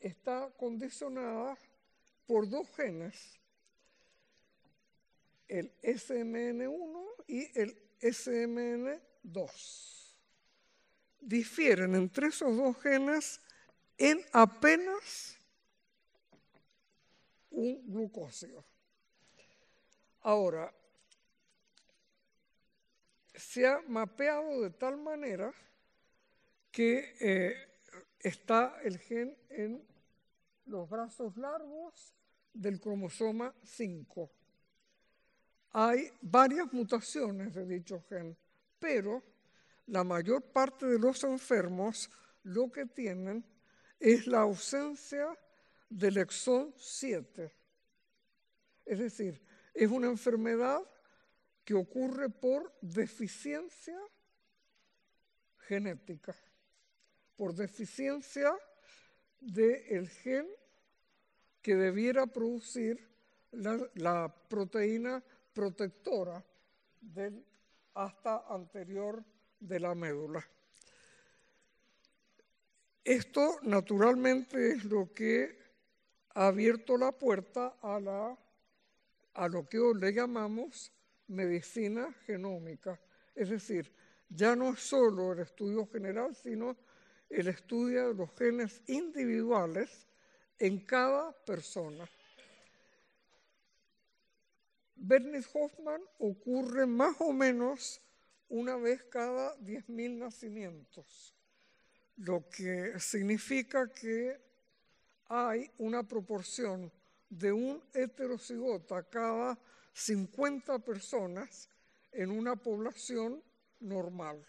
está 0.00 0.50
condicionada 0.56 1.58
por 2.26 2.48
dos 2.48 2.68
genes, 2.76 3.38
el 5.48 5.72
SMN1 5.82 7.24
y 7.26 7.58
el 7.58 7.76
SMN2. 8.00 9.97
Difieren 11.20 11.94
entre 11.94 12.28
esos 12.28 12.56
dos 12.56 12.76
genes 12.82 13.40
en 13.96 14.24
apenas 14.32 15.36
un 17.50 17.82
glucósido. 17.86 18.64
Ahora, 20.22 20.72
se 23.34 23.66
ha 23.66 23.80
mapeado 23.86 24.62
de 24.62 24.70
tal 24.70 24.96
manera 24.96 25.52
que 26.70 27.14
eh, 27.20 27.54
está 28.20 28.80
el 28.82 28.98
gen 28.98 29.36
en 29.50 29.84
los 30.66 30.88
brazos 30.88 31.36
largos 31.36 32.14
del 32.52 32.80
cromosoma 32.80 33.54
5. 33.62 34.30
Hay 35.72 36.10
varias 36.20 36.72
mutaciones 36.72 37.54
de 37.54 37.66
dicho 37.66 38.02
gen, 38.08 38.36
pero 38.78 39.22
la 39.88 40.04
mayor 40.04 40.42
parte 40.42 40.86
de 40.86 40.98
los 40.98 41.24
enfermos 41.24 42.10
lo 42.42 42.70
que 42.70 42.86
tienen 42.86 43.44
es 43.98 44.26
la 44.26 44.40
ausencia 44.40 45.36
del 45.88 46.18
exón 46.18 46.74
7. 46.76 47.54
Es 48.84 48.98
decir, 48.98 49.42
es 49.74 49.90
una 49.90 50.08
enfermedad 50.08 50.80
que 51.64 51.74
ocurre 51.74 52.30
por 52.30 52.72
deficiencia 52.80 53.98
genética, 55.58 56.34
por 57.36 57.54
deficiencia 57.54 58.56
del 59.40 60.08
gen 60.08 60.46
que 61.60 61.76
debiera 61.76 62.26
producir 62.26 63.06
la, 63.52 64.34
proteína 64.48 65.22
protectora 65.52 66.44
del 67.00 67.44
hasta 67.94 68.46
anterior 68.48 69.24
de 69.60 69.80
la 69.80 69.94
médula. 69.94 70.46
Esto 73.04 73.58
naturalmente 73.62 74.72
es 74.72 74.84
lo 74.84 75.12
que 75.14 75.58
ha 76.34 76.48
abierto 76.48 76.98
la 76.98 77.12
puerta 77.12 77.78
a, 77.80 77.98
la, 77.98 78.38
a 79.34 79.48
lo 79.48 79.68
que 79.68 79.78
hoy 79.78 79.98
le 79.98 80.12
llamamos 80.12 80.92
medicina 81.28 82.12
genómica. 82.26 83.00
Es 83.34 83.48
decir, 83.48 83.92
ya 84.28 84.54
no 84.54 84.74
es 84.74 84.80
solo 84.80 85.32
el 85.32 85.40
estudio 85.40 85.86
general, 85.86 86.34
sino 86.34 86.76
el 87.30 87.48
estudio 87.48 88.08
de 88.08 88.14
los 88.14 88.30
genes 88.36 88.82
individuales 88.86 90.06
en 90.58 90.84
cada 90.84 91.32
persona. 91.44 92.08
Bernice 94.96 95.48
Hoffman 95.54 96.02
ocurre 96.18 96.84
más 96.86 97.16
o 97.20 97.32
menos 97.32 98.00
una 98.48 98.76
vez 98.76 99.02
cada 99.04 99.56
10.000 99.58 100.18
nacimientos, 100.18 101.34
lo 102.16 102.48
que 102.48 102.98
significa 102.98 103.92
que 103.92 104.40
hay 105.28 105.70
una 105.78 106.02
proporción 106.02 106.90
de 107.28 107.52
un 107.52 107.82
heterocigota 107.92 109.02
cada 109.02 109.58
50 109.92 110.78
personas 110.78 111.68
en 112.12 112.30
una 112.30 112.56
población 112.56 113.42
normal. 113.80 114.44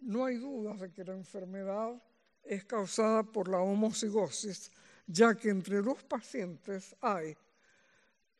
No 0.00 0.24
hay 0.24 0.36
duda 0.36 0.74
de 0.74 0.92
que 0.92 1.04
la 1.04 1.14
enfermedad 1.14 2.00
es 2.44 2.64
causada 2.64 3.24
por 3.24 3.48
la 3.48 3.58
homocigosis, 3.58 4.70
ya 5.06 5.34
que 5.34 5.50
entre 5.50 5.82
los 5.82 6.02
pacientes 6.04 6.94
hay 7.00 7.36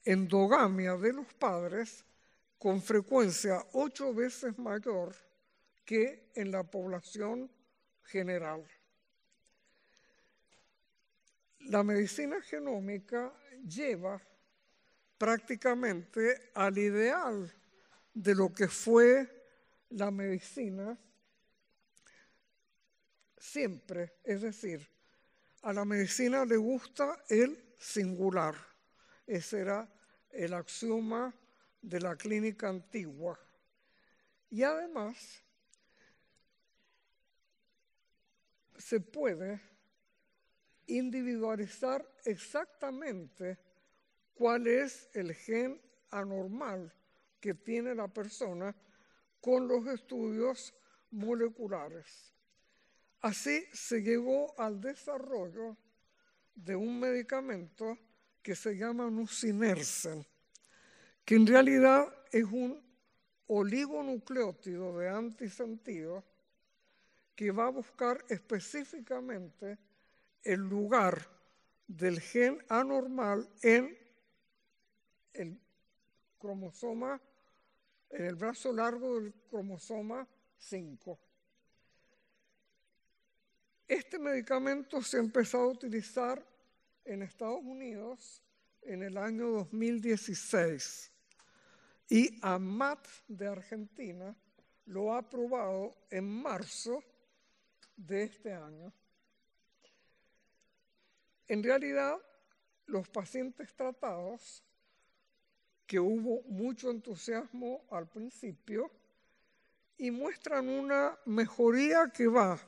endogamia 0.04 0.96
de 0.96 1.12
los 1.12 1.34
padres 1.34 2.04
con 2.58 2.82
frecuencia 2.82 3.64
ocho 3.72 4.12
veces 4.12 4.58
mayor 4.58 5.14
que 5.84 6.30
en 6.34 6.50
la 6.50 6.64
población 6.64 7.50
general. 8.04 8.66
La 11.60 11.82
medicina 11.82 12.40
genómica 12.42 13.32
lleva 13.66 14.20
prácticamente 15.16 16.50
al 16.54 16.78
ideal 16.78 17.52
de 18.14 18.34
lo 18.34 18.52
que 18.52 18.68
fue 18.68 19.26
la 19.90 20.10
medicina 20.10 20.98
siempre. 23.36 24.14
Es 24.24 24.42
decir, 24.42 24.88
a 25.62 25.72
la 25.72 25.84
medicina 25.84 26.44
le 26.44 26.56
gusta 26.56 27.24
el 27.28 27.74
singular. 27.78 28.54
Ese 29.26 29.60
era 29.60 29.88
el 30.30 30.54
axioma 30.54 31.34
de 31.88 32.00
la 32.00 32.16
clínica 32.16 32.68
antigua. 32.68 33.38
Y 34.50 34.62
además, 34.62 35.42
se 38.76 39.00
puede 39.00 39.60
individualizar 40.86 42.06
exactamente 42.24 43.58
cuál 44.34 44.66
es 44.66 45.08
el 45.14 45.34
gen 45.34 45.80
anormal 46.10 46.92
que 47.40 47.54
tiene 47.54 47.94
la 47.94 48.08
persona 48.08 48.74
con 49.40 49.66
los 49.66 49.86
estudios 49.86 50.74
moleculares. 51.10 52.34
Así 53.20 53.64
se 53.72 54.02
llegó 54.02 54.58
al 54.60 54.80
desarrollo 54.80 55.76
de 56.54 56.76
un 56.76 57.00
medicamento 57.00 57.98
que 58.42 58.54
se 58.54 58.76
llama 58.76 59.10
nusinersen, 59.10 60.26
que 61.28 61.34
en 61.34 61.46
realidad 61.46 62.10
es 62.32 62.44
un 62.44 62.82
oligonucleótido 63.48 64.96
de 64.96 65.10
antisentido 65.10 66.24
que 67.36 67.50
va 67.50 67.66
a 67.66 67.70
buscar 67.70 68.24
específicamente 68.30 69.76
el 70.42 70.60
lugar 70.60 71.28
del 71.86 72.18
gen 72.18 72.64
anormal 72.70 73.46
en 73.60 73.94
el 75.34 75.60
cromosoma, 76.38 77.20
en 78.08 78.24
el 78.24 78.34
brazo 78.34 78.72
largo 78.72 79.20
del 79.20 79.34
cromosoma 79.50 80.26
5. 80.56 81.18
Este 83.86 84.18
medicamento 84.18 85.02
se 85.02 85.18
ha 85.18 85.20
empezado 85.20 85.64
a 85.64 85.72
utilizar 85.72 86.42
en 87.04 87.20
Estados 87.20 87.60
Unidos 87.62 88.42
en 88.80 89.02
el 89.02 89.18
año 89.18 89.50
2016 89.50 91.12
y 92.08 92.38
AMAT 92.42 93.06
de 93.28 93.48
Argentina 93.48 94.34
lo 94.86 95.12
ha 95.12 95.18
aprobado 95.18 95.94
en 96.10 96.42
marzo 96.42 97.02
de 97.96 98.22
este 98.22 98.52
año. 98.52 98.92
En 101.46 101.62
realidad, 101.62 102.16
los 102.86 103.08
pacientes 103.08 103.74
tratados 103.74 104.62
que 105.86 106.00
hubo 106.00 106.42
mucho 106.42 106.90
entusiasmo 106.90 107.84
al 107.90 108.08
principio 108.08 108.90
y 109.96 110.10
muestran 110.10 110.68
una 110.68 111.18
mejoría 111.26 112.10
que 112.14 112.26
va 112.26 112.58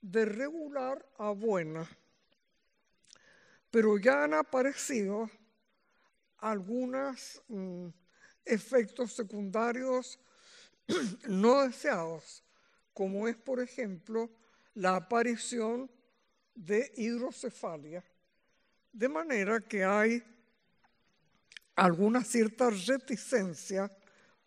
de 0.00 0.24
regular 0.24 1.06
a 1.18 1.30
buena. 1.30 1.88
Pero 3.70 3.98
ya 3.98 4.24
han 4.24 4.34
aparecido 4.34 5.30
algunos 6.38 7.42
mm, 7.48 7.88
efectos 8.44 9.12
secundarios 9.12 10.18
no 11.28 11.62
deseados, 11.62 12.42
como 12.92 13.26
es, 13.28 13.36
por 13.36 13.60
ejemplo, 13.60 14.30
la 14.74 14.96
aparición 14.96 15.90
de 16.54 16.92
hidrocefalia. 16.96 18.04
De 18.92 19.08
manera 19.08 19.60
que 19.60 19.84
hay 19.84 20.22
alguna 21.74 22.22
cierta 22.22 22.70
reticencia 22.70 23.90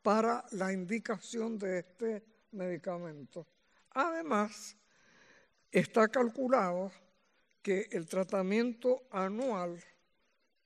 para 0.01 0.45
la 0.51 0.71
indicación 0.71 1.57
de 1.57 1.79
este 1.79 2.23
medicamento. 2.51 3.45
Además, 3.91 4.77
está 5.71 6.07
calculado 6.07 6.91
que 7.61 7.89
el 7.91 8.07
tratamiento 8.07 9.03
anual 9.11 9.83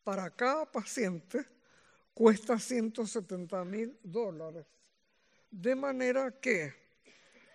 para 0.04 0.30
cada 0.30 0.72
paciente 0.72 1.46
cuesta 2.14 2.60
170 2.60 3.64
mil 3.66 3.98
dólares. 4.04 4.66
De 5.50 5.76
manera 5.76 6.32
que, 6.32 6.74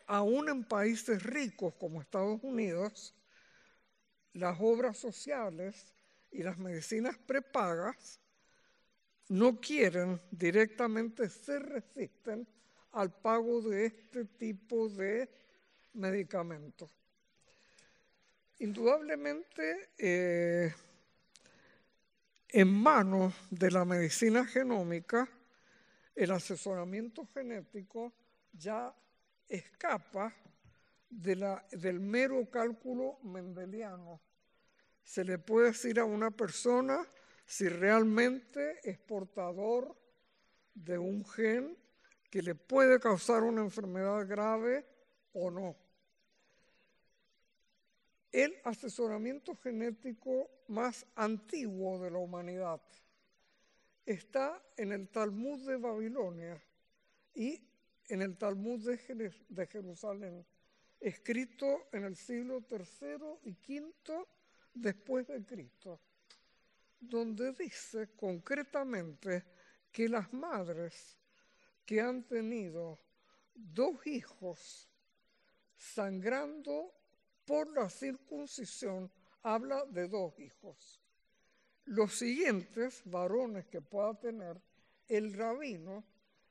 aún 0.07 0.49
en 0.49 0.65
países 0.65 1.23
ricos 1.23 1.75
como 1.75 2.01
Estados 2.01 2.41
Unidos, 2.43 3.15
las 4.33 4.59
obras 4.61 4.99
sociales 4.99 5.95
y 6.31 6.43
las 6.43 6.59
medicinas 6.59 7.17
prepagas 7.19 8.21
no 9.29 9.61
quieren 9.61 10.21
directamente, 10.31 11.29
se 11.29 11.59
resisten 11.59 12.47
al 12.93 13.13
pago 13.13 13.61
de 13.63 13.87
este 13.87 14.25
tipo 14.25 14.89
de 14.89 15.29
medicamentos. 15.95 16.91
Indudablemente, 18.59 19.91
eh, 19.99 20.73
en 22.49 22.73
manos 22.73 23.35
de 23.51 23.71
la 23.71 23.85
medicina 23.85 24.45
genómica, 24.45 25.29
el 26.15 26.31
asesoramiento 26.31 27.27
genético 27.27 28.13
ya 28.53 28.95
escapa 29.49 30.35
del 31.11 32.01
mero 32.01 32.49
cálculo 32.51 33.19
mendeliano. 33.23 34.21
Se 35.05 35.25
le 35.25 35.39
puede 35.39 35.69
decir 35.69 36.01
a 36.01 36.05
una 36.05 36.31
persona 36.31 37.07
si 37.45 37.69
realmente 37.69 38.81
es 38.83 38.99
portador 38.99 39.97
de 40.75 40.99
un 40.99 41.25
gen 41.25 41.77
que 42.31 42.43
le 42.43 42.55
puede 42.55 42.99
causar 42.99 43.43
una 43.43 43.63
enfermedad 43.63 44.27
grave 44.27 44.85
o 45.33 45.51
no. 45.51 45.86
El 48.37 48.55
asesoramiento 48.65 49.57
genético 49.57 50.51
más 50.69 51.07
antiguo 51.15 51.99
de 51.99 52.11
la 52.11 52.19
humanidad. 52.19 52.83
Está 54.05 54.63
en 54.77 54.93
el 54.93 55.09
Talmud 55.09 55.67
de 55.67 55.77
Babilonia 55.79 56.63
y 57.35 57.59
en 58.09 58.21
el 58.21 58.37
Talmud 58.37 58.87
de 59.49 59.67
Jerusalén, 59.67 60.45
escrito 61.01 61.89
en 61.93 62.05
el 62.05 62.15
siglo 62.15 62.63
III 62.71 63.51
y 63.51 63.53
V 63.53 64.27
después 64.75 65.27
de 65.29 65.43
Cristo 65.43 65.99
donde 67.01 67.53
dice 67.53 68.11
concretamente 68.17 69.45
que 69.93 70.09
las 70.09 70.33
madres 70.33 71.17
que 71.85 72.01
han 72.01 72.25
tenido 72.25 72.99
dos 73.55 74.07
hijos 74.07 74.89
sangrando 75.77 76.93
por 77.47 77.69
la 77.69 77.89
circuncisión, 77.89 79.11
habla 79.43 79.85
de 79.87 80.09
dos 80.09 80.39
hijos. 80.39 81.01
Los 81.85 82.19
siguientes 82.19 83.03
varones 83.05 83.67
que 83.67 83.81
pueda 83.81 84.13
tener, 84.19 84.61
el 85.07 85.33
rabino 85.33 86.05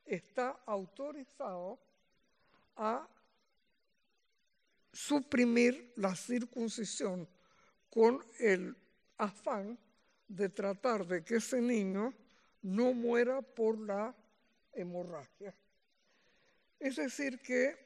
está 0.04 0.62
autorizado 0.64 1.78
a 2.76 3.06
suprimir 4.92 5.92
la 5.96 6.16
circuncisión 6.16 7.28
con 7.90 8.24
el 8.38 8.74
afán 9.18 9.78
de 10.26 10.48
tratar 10.48 11.06
de 11.06 11.22
que 11.22 11.36
ese 11.36 11.60
niño 11.60 12.14
no 12.62 12.94
muera 12.94 13.42
por 13.42 13.78
la 13.78 14.14
hemorragia. 14.72 15.54
Es 16.78 16.96
decir, 16.96 17.40
que 17.40 17.85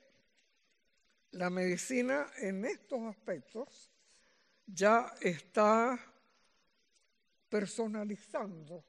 la 1.32 1.50
medicina 1.50 2.30
en 2.38 2.64
estos 2.64 3.00
aspectos 3.02 3.90
ya 4.66 5.12
está 5.20 5.98
personalizando 7.48 8.84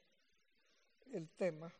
el 1.12 1.28
tema. 1.30 1.72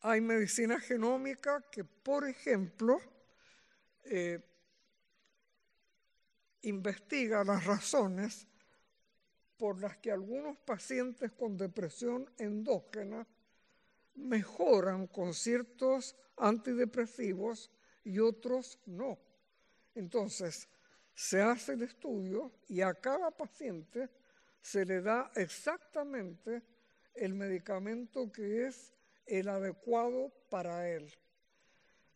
Hay 0.00 0.20
medicina 0.20 0.78
genómica 0.80 1.62
que, 1.70 1.84
por 1.84 2.28
ejemplo, 2.28 3.00
eh, 4.04 4.40
investiga 6.62 7.44
las 7.44 7.64
razones 7.64 8.46
por 9.56 9.80
las 9.80 9.96
que 9.98 10.10
algunos 10.10 10.58
pacientes 10.58 11.32
con 11.32 11.56
depresión 11.56 12.30
endógena 12.38 13.26
mejoran 14.14 15.06
con 15.06 15.32
ciertos 15.32 16.16
antidepresivos 16.36 17.70
y 18.02 18.18
otros 18.18 18.78
no. 18.86 19.18
Entonces, 19.94 20.68
se 21.14 21.40
hace 21.40 21.74
el 21.74 21.82
estudio 21.82 22.52
y 22.68 22.80
a 22.80 22.94
cada 22.94 23.30
paciente 23.30 24.10
se 24.60 24.84
le 24.84 25.00
da 25.00 25.30
exactamente 25.36 26.62
el 27.14 27.34
medicamento 27.34 28.32
que 28.32 28.66
es 28.66 28.92
el 29.26 29.48
adecuado 29.48 30.32
para 30.50 30.88
él. 30.88 31.12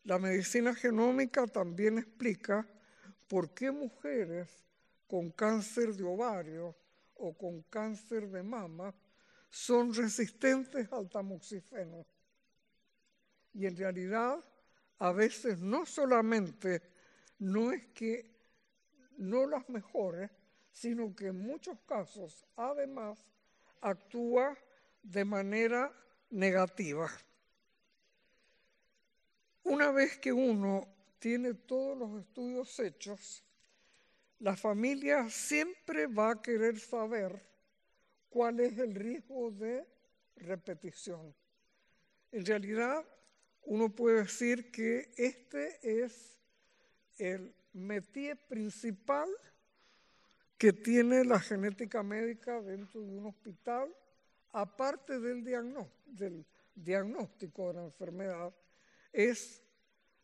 La 0.05 0.19
medicina 0.19 0.75
genómica 0.75 1.47
también 1.47 1.99
explica 1.99 2.67
por 3.29 3.53
qué 3.55 3.71
mujeres 3.71 4.49
con 5.07 5.31
cáncer 5.31 5.95
de 5.95 6.05
ovario 6.05 6.75
o 7.15 7.37
con 7.37 7.63
cáncer 7.65 8.29
de 8.29 8.43
mama 8.43 8.95
son 9.51 9.95
resistentes 9.95 10.91
al 10.93 11.09
tamoxifeno. 11.09 12.07
Y 13.53 13.67
en 13.67 13.77
realidad, 13.77 14.39
a 14.99 15.13
veces 15.13 15.61
no 15.61 15.87
solamente 15.87 16.83
no 17.39 17.73
es 17.73 17.87
que 17.95 18.31
no 19.17 19.47
las 19.47 19.69
mejore, 19.69 20.31
sino 20.73 21.15
que 21.15 21.29
en 21.29 21.41
muchos 21.41 21.79
casos, 21.87 22.45
además, 22.57 23.27
actúa 23.81 24.57
de 25.03 25.25
manera 25.25 25.93
negativa. 26.31 27.11
Una 29.65 29.91
vez 29.91 30.19
que 30.19 30.33
uno 30.33 30.87
tiene 31.19 31.55
todos 31.55 31.99
los 31.99 32.21
estudios 32.21 32.79
hechos, 32.79 33.43
la 34.39 34.57
familia 34.57 35.29
siempre 35.31 36.07
va 36.07 36.31
a 36.31 36.43
querer 36.43 36.79
saber 36.79 37.45
cuál 38.29 38.61
es 38.61 38.79
el 38.79 38.95
riesgo 38.95 39.51
de 39.51 39.85
repetición. 40.37 41.35
En 42.31 42.47
realidad, 42.47 43.05
uno 43.63 43.91
puede 43.91 44.23
decir 44.23 44.71
que 44.71 45.13
este 45.17 45.79
es 45.83 46.38
el 47.19 47.55
métier 47.73 48.37
principal 48.47 49.29
que 50.57 50.73
tiene 50.73 51.25
la 51.25 51.39
genética 51.39 52.03
médica 52.03 52.61
dentro 52.61 53.01
de 53.01 53.17
un 53.17 53.27
hospital, 53.27 53.95
aparte 54.53 55.21
del, 55.21 55.45
diagnóstico 56.75 57.69
de 57.69 57.75
la 57.75 57.85
enfermedad, 57.85 58.53
es 59.13 59.63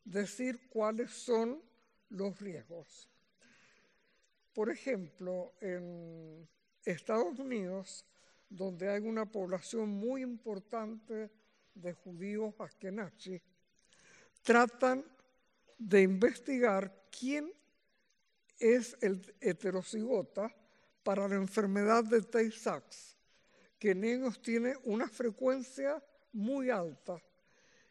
decir 0.05 0.69
cuáles 0.69 1.11
son 1.11 1.63
los 2.11 2.39
riesgos. 2.41 3.09
Por 4.53 4.71
ejemplo, 4.71 5.53
en 5.61 6.49
Estados 6.85 7.39
Unidos, 7.39 8.05
donde 8.49 8.89
hay 8.89 9.03
una 9.03 9.27
población 9.27 9.89
muy 9.89 10.23
importante 10.23 11.31
de 11.75 11.93
judíos 11.93 12.55
askenazi, 12.61 13.41
tratan 14.43 15.05
de 15.79 16.03
investigar 16.03 16.93
quién 17.11 17.53
es 18.59 18.97
el 19.01 19.35
heterocigota 19.41 20.55
para 21.03 21.29
la 21.29 21.35
enfermedad 21.35 22.05
de 22.05 22.23
Tay-Sachs, 22.23 23.17
que 23.79 23.91
en 23.91 24.05
ellos 24.05 24.41
tiene 24.41 24.75
una 24.85 25.09
frecuencia 25.09 26.03
muy 26.33 26.71
alta 26.71 27.23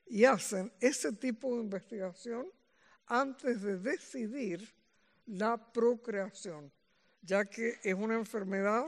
y 0.07 0.25
hacen 0.25 0.71
ese 0.79 1.11
tipo 1.13 1.55
de 1.55 1.61
investigación 1.61 2.47
antes 3.05 3.61
de 3.61 3.77
decidir 3.77 4.73
la 5.25 5.57
procreación, 5.71 6.71
ya 7.21 7.45
que 7.45 7.79
es 7.83 7.93
una 7.93 8.15
enfermedad 8.15 8.85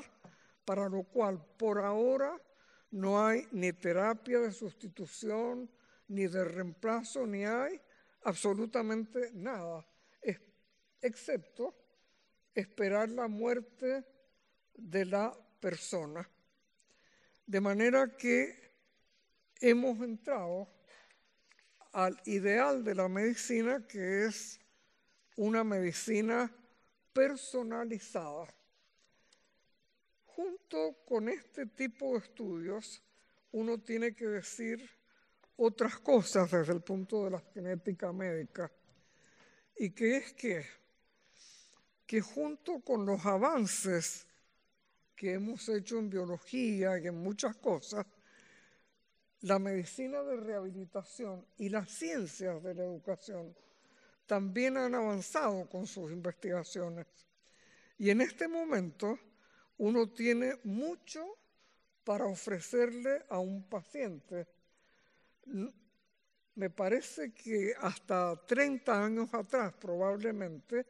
para 0.65 0.89
lo 0.89 1.03
cual 1.03 1.43
por 1.57 1.80
ahora 1.80 2.41
no 2.91 3.24
hay 3.24 3.47
ni 3.51 3.72
terapia 3.74 4.39
de 4.39 4.51
sustitución, 4.51 5.70
ni 6.07 6.28
de 6.28 6.43
reemplazo, 6.43 7.26
ni 7.26 7.45
hay 7.45 7.80
absolutamente 8.26 9.32
nada, 9.34 9.86
excepto 11.01 11.76
esperar 12.55 13.09
la 13.09 13.28
muerte 13.28 14.03
de 14.73 15.05
la 15.05 15.32
persona. 15.59 16.28
De 17.45 17.61
manera 17.61 18.17
que 18.17 18.73
hemos 19.61 20.01
entrado 20.01 20.67
al 21.91 22.19
ideal 22.26 22.84
de 22.84 22.95
la 22.95 23.07
medicina 23.07 23.86
que 23.88 24.26
es 24.26 24.59
una 25.38 25.63
medicina 25.63 26.51
personalizada. 27.13 28.47
Junto 30.26 30.97
con 31.05 31.30
este 31.30 31.67
tipo 31.67 32.13
de 32.13 32.26
estudios, 32.26 33.01
uno 33.51 33.80
tiene 33.80 34.15
que 34.15 34.26
decir 34.26 34.89
otras 35.58 35.99
cosas 35.99 36.51
desde 36.51 36.74
el 36.74 36.82
punto 36.82 37.26
de 37.26 37.32
la 37.32 37.39
genética 37.53 38.12
médica, 38.12 38.72
y 39.78 39.91
que 39.91 40.18
es 40.18 40.34
que 40.34 40.66
que 42.06 42.22
junto 42.22 42.82
con 42.82 43.06
los 43.06 43.26
avances 43.26 44.28
que 45.16 45.34
hemos 45.34 45.68
hecho 45.70 45.97
en 45.97 46.10
biología 46.10 46.99
y 46.99 47.08
en 47.08 47.16
muchas 47.16 47.56
cosas, 47.56 48.06
la 49.41 49.60
medicina 49.60 50.22
de 50.24 50.38
rehabilitación 50.38 51.45
y 51.58 51.70
las 51.70 51.89
ciencias 51.89 52.62
de 52.64 52.76
la 52.76 52.84
educación 52.84 53.56
también 54.26 54.78
han 54.78 54.95
avanzado 54.95 55.70
con 55.70 55.88
sus 55.88 56.12
investigaciones. 56.12 57.08
Y 57.97 58.10
en 58.10 58.22
este 58.22 58.47
momento 58.47 59.18
uno 59.78 60.10
tiene 60.10 60.60
mucho 60.64 61.26
para 62.03 62.26
ofrecerle 62.26 63.24
a 63.30 63.39
un 63.39 63.64
paciente. 63.64 64.47
Me 65.46 66.70
parece 66.70 67.34
que 67.34 67.74
hasta 67.80 68.36
30 68.46 69.06
años 69.06 69.34
atrás 69.34 69.74
probablemente 69.74 70.86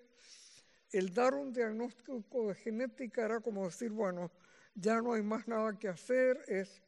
el 0.91 1.13
dar 1.13 1.33
un 1.33 1.51
diagnóstico 1.51 2.47
de 2.47 2.55
genética 2.55 3.25
era 3.25 3.39
como 3.39 3.65
decir, 3.65 3.91
bueno, 3.91 4.31
ya 4.75 5.01
no 5.01 5.13
hay 5.13 5.23
más 5.23 5.47
nada 5.47 5.77
que 5.77 5.87
hacer, 5.87 6.43
es 6.47 6.81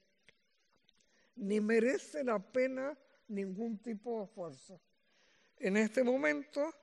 ni 1.36 1.60
merece 1.60 2.24
la 2.24 2.40
pena 2.40 2.98
ningún 3.28 3.78
tipo 3.80 4.20
de 4.20 4.26
esfuerzo. 4.26 4.80
En 5.58 5.78
este 5.78 6.04
momento 6.04 6.74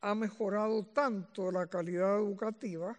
ha 0.00 0.14
mejorado 0.14 0.84
tanto 0.86 1.50
la 1.50 1.66
calidad 1.66 2.16
educativa 2.18 2.98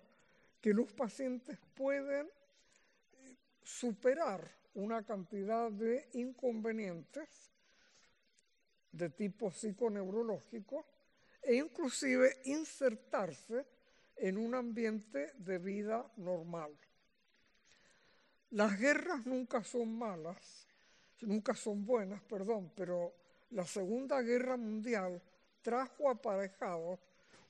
que 0.61 0.73
los 0.73 0.91
pacientes 0.93 1.57
pueden 1.73 2.27
eh, 2.27 3.35
superar 3.63 4.49
una 4.75 5.03
cantidad 5.03 5.71
de 5.71 6.09
inconvenientes 6.13 7.51
de 8.91 9.09
tipo 9.09 9.51
psiconeurológico 9.51 10.85
e 11.41 11.55
inclusive 11.55 12.41
insertarse 12.45 13.65
en 14.15 14.37
un 14.37 14.55
ambiente 14.55 15.33
de 15.37 15.57
vida 15.57 16.05
normal. 16.17 16.71
Las 18.51 18.79
guerras 18.79 19.25
nunca 19.25 19.63
son 19.63 19.97
malas, 19.97 20.67
nunca 21.21 21.55
son 21.55 21.85
buenas, 21.85 22.21
perdón, 22.23 22.71
pero 22.75 23.13
la 23.51 23.65
Segunda 23.65 24.21
Guerra 24.21 24.57
Mundial 24.57 25.21
trajo 25.61 26.09
aparejado 26.09 26.99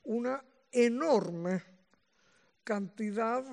una 0.04 0.42
enorme 0.72 1.62
cantidad 2.62 3.44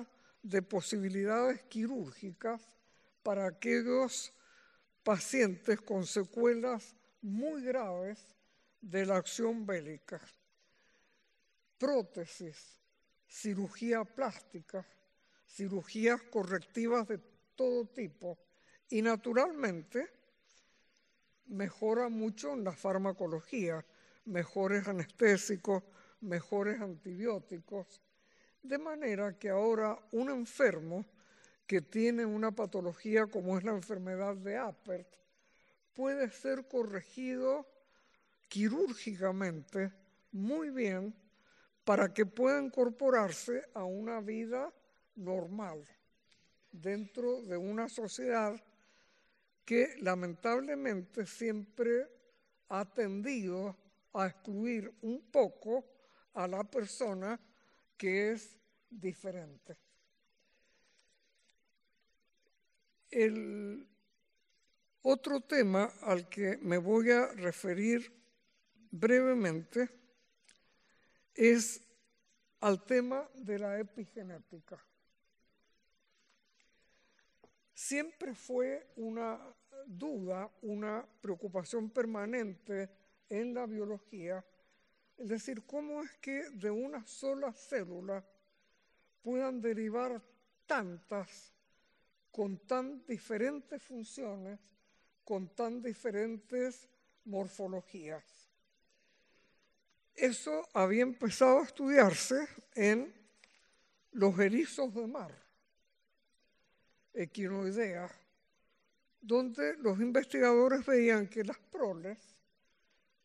de 0.42 0.62
posibilidades 0.62 1.62
quirúrgicas 1.64 2.62
para 3.22 3.46
aquellos 3.46 4.32
pacientes 5.02 5.80
con 5.80 6.06
secuelas 6.06 6.94
muy 7.20 7.62
graves 7.62 8.34
de 8.80 9.06
la 9.06 9.16
acción 9.16 9.64
bélica. 9.66 10.20
Prótesis, 11.78 12.80
cirugía 13.26 14.04
plástica, 14.04 14.86
cirugías 15.48 16.22
correctivas 16.22 17.08
de 17.08 17.18
todo 17.54 17.86
tipo 17.86 18.38
y 18.88 19.02
naturalmente 19.02 20.08
mejora 21.46 22.08
mucho 22.08 22.52
en 22.52 22.64
la 22.64 22.72
farmacología, 22.72 23.84
mejores 24.24 24.86
anestésicos, 24.86 25.82
mejores 26.20 26.80
antibióticos, 26.80 28.00
de 28.62 28.78
manera 28.78 29.38
que 29.38 29.50
ahora 29.50 29.98
un 30.12 30.30
enfermo 30.30 31.04
que 31.72 31.80
tiene 31.80 32.26
una 32.26 32.50
patología 32.50 33.26
como 33.26 33.56
es 33.56 33.64
la 33.64 33.70
enfermedad 33.70 34.36
de 34.36 34.58
Apert 34.58 35.08
puede 35.94 36.28
ser 36.28 36.68
corregido 36.68 37.66
quirúrgicamente 38.46 39.90
muy 40.32 40.68
bien 40.68 41.14
para 41.82 42.12
que 42.12 42.26
pueda 42.26 42.62
incorporarse 42.62 43.70
a 43.72 43.84
una 43.84 44.20
vida 44.20 44.70
normal 45.16 45.82
dentro 46.70 47.40
de 47.40 47.56
una 47.56 47.88
sociedad 47.88 48.62
que 49.64 49.96
lamentablemente 50.00 51.24
siempre 51.24 52.06
ha 52.68 52.84
tendido 52.84 53.74
a 54.12 54.26
excluir 54.26 54.92
un 55.00 55.22
poco 55.30 55.86
a 56.34 56.46
la 56.46 56.64
persona 56.64 57.40
que 57.96 58.32
es 58.32 58.58
diferente. 58.90 59.78
El 63.12 63.86
otro 65.02 65.42
tema 65.42 65.92
al 66.00 66.30
que 66.30 66.56
me 66.62 66.78
voy 66.78 67.10
a 67.10 67.26
referir 67.26 68.10
brevemente 68.90 69.90
es 71.34 71.82
al 72.60 72.86
tema 72.86 73.28
de 73.34 73.58
la 73.58 73.78
epigenética. 73.78 74.82
Siempre 77.74 78.34
fue 78.34 78.92
una 78.96 79.38
duda, 79.86 80.50
una 80.62 81.06
preocupación 81.20 81.90
permanente 81.90 82.88
en 83.28 83.52
la 83.52 83.66
biología, 83.66 84.42
es 85.18 85.28
decir, 85.28 85.66
cómo 85.66 86.02
es 86.02 86.12
que 86.16 86.48
de 86.52 86.70
una 86.70 87.06
sola 87.06 87.52
célula 87.52 88.24
puedan 89.20 89.60
derivar 89.60 90.22
tantas 90.64 91.52
con 92.32 92.58
tan 92.66 93.04
diferentes 93.06 93.82
funciones, 93.82 94.58
con 95.22 95.54
tan 95.54 95.82
diferentes 95.82 96.88
morfologías. 97.26 98.24
Eso 100.14 100.68
había 100.72 101.02
empezado 101.02 101.60
a 101.60 101.64
estudiarse 101.64 102.48
en 102.74 103.14
los 104.12 104.38
erizos 104.38 104.92
de 104.94 105.06
mar 105.06 105.42
equinoidea, 107.14 108.10
donde 109.20 109.76
los 109.76 110.00
investigadores 110.00 110.84
veían 110.86 111.28
que 111.28 111.44
las 111.44 111.58
proles 111.58 112.18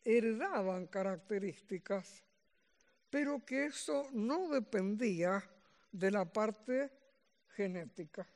heredaban 0.04 0.86
características, 0.86 2.22
pero 3.10 3.44
que 3.44 3.66
eso 3.66 4.08
no 4.12 4.48
dependía 4.50 5.42
de 5.90 6.10
la 6.10 6.30
parte 6.30 6.90
genética. 7.48 8.26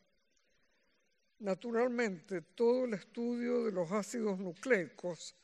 Naturalmente, 1.42 2.40
todo 2.40 2.84
el 2.84 2.94
estudio 2.94 3.64
de 3.64 3.72
los 3.72 3.90
ácidos 3.90 4.38
nucleicos 4.38 5.34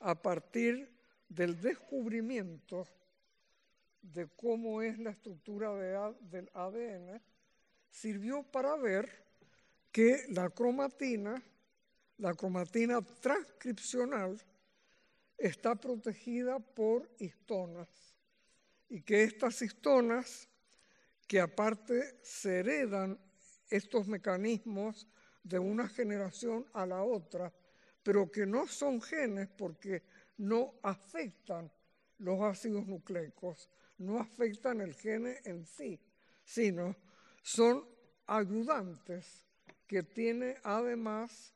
a 0.00 0.14
partir 0.14 0.90
del 1.28 1.60
descubrimiento 1.60 2.88
de 4.00 4.28
cómo 4.28 4.80
es 4.80 4.98
la 4.98 5.10
estructura 5.10 5.74
del 6.20 6.50
ADN 6.54 7.20
sirvió 7.90 8.42
para 8.44 8.76
ver 8.76 9.26
que 9.92 10.24
la 10.30 10.48
cromatina, 10.48 11.42
la 12.16 12.32
cromatina 12.32 13.02
transcripcional, 13.02 14.40
está 15.36 15.74
protegida 15.74 16.60
por 16.60 17.10
histonas 17.18 17.90
y 18.88 19.02
que 19.02 19.24
estas 19.24 19.60
histonas, 19.60 20.48
que 21.26 21.40
aparte 21.40 22.18
se 22.22 22.60
heredan 22.60 23.18
estos 23.68 24.08
mecanismos 24.08 25.06
de 25.42 25.58
una 25.58 25.88
generación 25.88 26.66
a 26.72 26.86
la 26.86 27.02
otra, 27.02 27.52
pero 28.02 28.30
que 28.30 28.46
no 28.46 28.66
son 28.66 29.00
genes 29.00 29.48
porque 29.48 30.02
no 30.38 30.74
afectan 30.82 31.70
los 32.18 32.40
ácidos 32.40 32.86
nucleicos, 32.86 33.68
no 33.98 34.18
afectan 34.18 34.80
el 34.80 34.94
gene 34.94 35.40
en 35.44 35.64
sí, 35.66 36.00
sino 36.44 36.96
son 37.42 37.84
ayudantes 38.26 39.46
que 39.86 40.02
tiene 40.02 40.56
además 40.62 41.52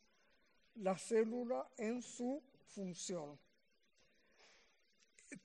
la 0.76 0.98
célula 0.98 1.68
en 1.78 2.02
su 2.02 2.42
función. 2.68 3.38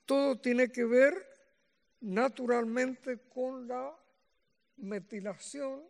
Todo 0.04 0.38
tiene 0.38 0.70
que 0.70 0.84
ver 0.84 1.14
naturalmente 2.00 3.18
con 3.28 3.66
la 3.66 3.96
metilación 4.76 5.82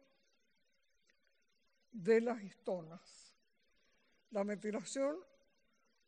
de 1.93 2.21
las 2.21 2.43
histonas. 2.43 3.01
La 4.31 4.45
metilación 4.45 5.17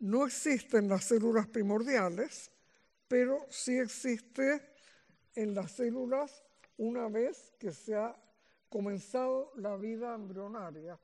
no 0.01 0.26
existe 0.26 0.78
en 0.78 0.89
las 0.89 1.05
células 1.05 1.47
primordiales, 1.47 2.51
pero 3.07 3.47
sí 3.51 3.78
existe 3.78 4.74
en 5.35 5.55
las 5.55 5.72
células 5.72 6.43
una 6.78 7.09
vez 7.09 7.53
que 7.59 7.72
se 7.72 7.95
ha 7.95 8.16
comenzado 8.68 9.53
la 9.57 9.76
vida 9.76 10.14
embrionaria 10.14 10.99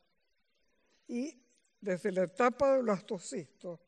y 1.06 1.40
desde 1.80 2.12
la 2.12 2.24
etapa 2.24 2.74
del 2.74 2.82
blastocisto 2.82 3.80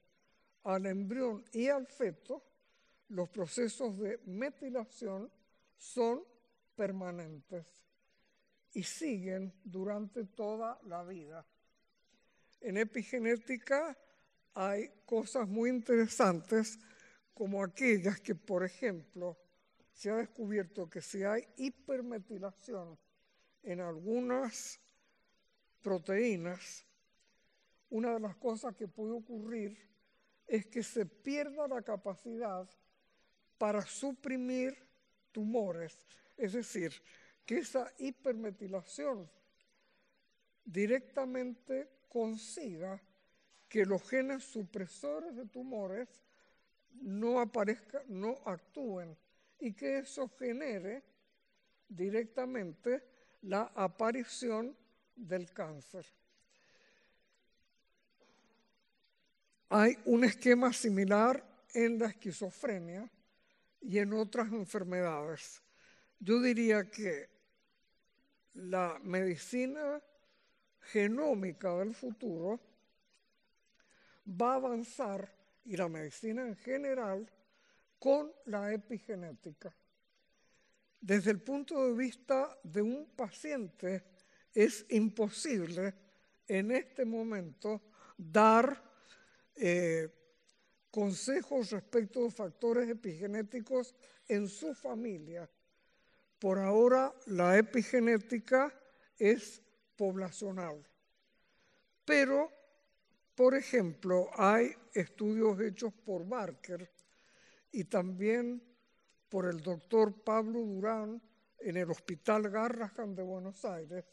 al 0.64 0.86
embrión 0.86 1.45
y 1.53 1.68
al 1.68 1.86
feto, 1.86 2.43
los 3.09 3.28
procesos 3.28 3.99
de 3.99 4.20
metilación 4.24 5.30
son 5.76 6.24
permanentes 6.76 7.66
y 8.73 8.83
siguen 8.83 9.53
durante 9.64 10.25
toda 10.25 10.81
la 10.85 11.03
vida. 11.05 11.47
En 12.61 12.77
epigenética 12.77 13.97
hay 14.55 14.91
cosas 15.05 15.49
muy 15.49 15.70
interesantes 15.70 16.79
como 17.35 17.62
aquellas 17.62 18.20
que, 18.20 18.35
por 18.35 18.64
ejemplo, 18.64 19.39
se 19.93 20.11
ha 20.11 20.16
descubierto 20.16 20.89
que 20.89 21.01
si 21.01 21.23
hay 21.23 21.47
hipermetilación 21.57 22.99
en 23.62 23.81
algunas 23.81 24.81
proteínas, 25.83 26.87
una 27.91 28.14
de 28.14 28.20
las 28.20 28.37
cosas 28.37 28.75
que 28.75 28.89
puede 28.89 29.12
ocurrir 29.12 29.77
es 30.47 30.66
que 30.66 30.83
se 30.83 31.05
pierda 31.07 31.68
la 31.68 31.83
capacidad 31.83 32.68
para 33.59 33.83
suprimir 33.83 34.77
tumores. 35.31 36.07
Es 36.37 36.53
decir, 36.53 36.93
que 37.45 37.59
esa 37.59 37.93
hipermetilación 37.99 39.28
directamente 40.64 41.88
consiga 42.09 43.01
que 43.68 43.84
los 43.84 44.03
genes 44.09 44.45
supresores 44.45 45.34
de 45.34 45.47
tumores 45.47 46.09
no 47.01 47.40
aparezcan, 47.40 48.03
no 48.09 48.38
actúen 48.45 49.16
y 49.59 49.72
que 49.72 49.99
eso 49.99 50.28
genere 50.38 51.03
directamente 51.88 53.03
la 53.43 53.72
aparición 53.74 54.76
del 55.16 55.51
cáncer. 55.53 56.07
Hay 59.68 59.97
un 60.05 60.24
esquema 60.24 60.72
similar 60.72 61.43
en 61.72 61.99
la 61.99 62.09
esquizofrenia 62.09 63.11
y 63.80 63.99
en 63.99 64.12
otras 64.12 64.53
enfermedades. 64.53 65.62
Yo 66.20 66.40
diría 66.40 66.90
que 66.90 67.32
la 68.55 68.98
medicina 69.03 70.03
genómica 70.80 71.76
del 71.78 71.94
futuro 71.94 72.61
va 74.26 74.53
a 74.53 74.57
avanzar 74.57 75.32
y 75.64 75.76
la 75.76 75.88
medicina 75.88 76.42
en 76.42 76.57
general 76.57 77.30
con 77.98 78.32
la 78.46 78.72
epigenética. 78.72 79.74
Desde 81.00 81.30
el 81.30 81.40
punto 81.40 81.86
de 81.86 81.94
vista 81.94 82.59
de 82.62 82.82
un 82.82 83.07
paciente 83.16 84.05
es 84.53 84.86
imposible 84.90 85.94
en 86.46 86.70
este 86.72 87.05
momento 87.05 87.82
dar 88.16 88.82
eh, 89.55 90.09
consejos 90.90 91.70
respecto 91.70 92.24
de 92.24 92.30
factores 92.30 92.88
epigenéticos 92.88 93.94
en 94.28 94.48
su 94.48 94.74
familia. 94.74 95.48
Por 96.43 96.59
ahora 96.59 97.14
la 97.26 97.57
epigenética 97.57 98.74
es 99.16 99.62
poblacional. 99.95 100.84
Pero, 102.05 102.51
por 103.36 103.55
ejemplo, 103.55 104.28
hay 104.34 104.74
estudios 104.93 105.61
hechos 105.61 105.93
por 106.05 106.26
Barker 106.26 106.90
y 107.70 107.84
también 107.84 108.61
por 109.28 109.47
el 109.47 109.61
doctor 109.61 110.20
Pablo 110.24 110.62
Durán 110.62 111.22
en 111.61 111.76
el 111.76 111.88
Hospital 111.88 112.51
Garrahan 112.51 113.14
de 113.14 113.22
Buenos 113.22 113.64
Aires, 113.64 114.05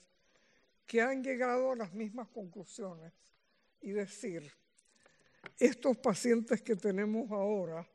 que 0.85 1.01
han 1.01 1.23
llegado 1.23 1.71
a 1.71 1.77
las 1.77 1.91
mismas 1.93 2.27
conclusiones 2.27 3.11
y 3.81 3.89
decir, 3.89 4.53
estos 5.57 5.97
pacientes 5.97 6.61
que 6.61 6.75
tenemos 6.75 7.31
ahora 7.31 7.89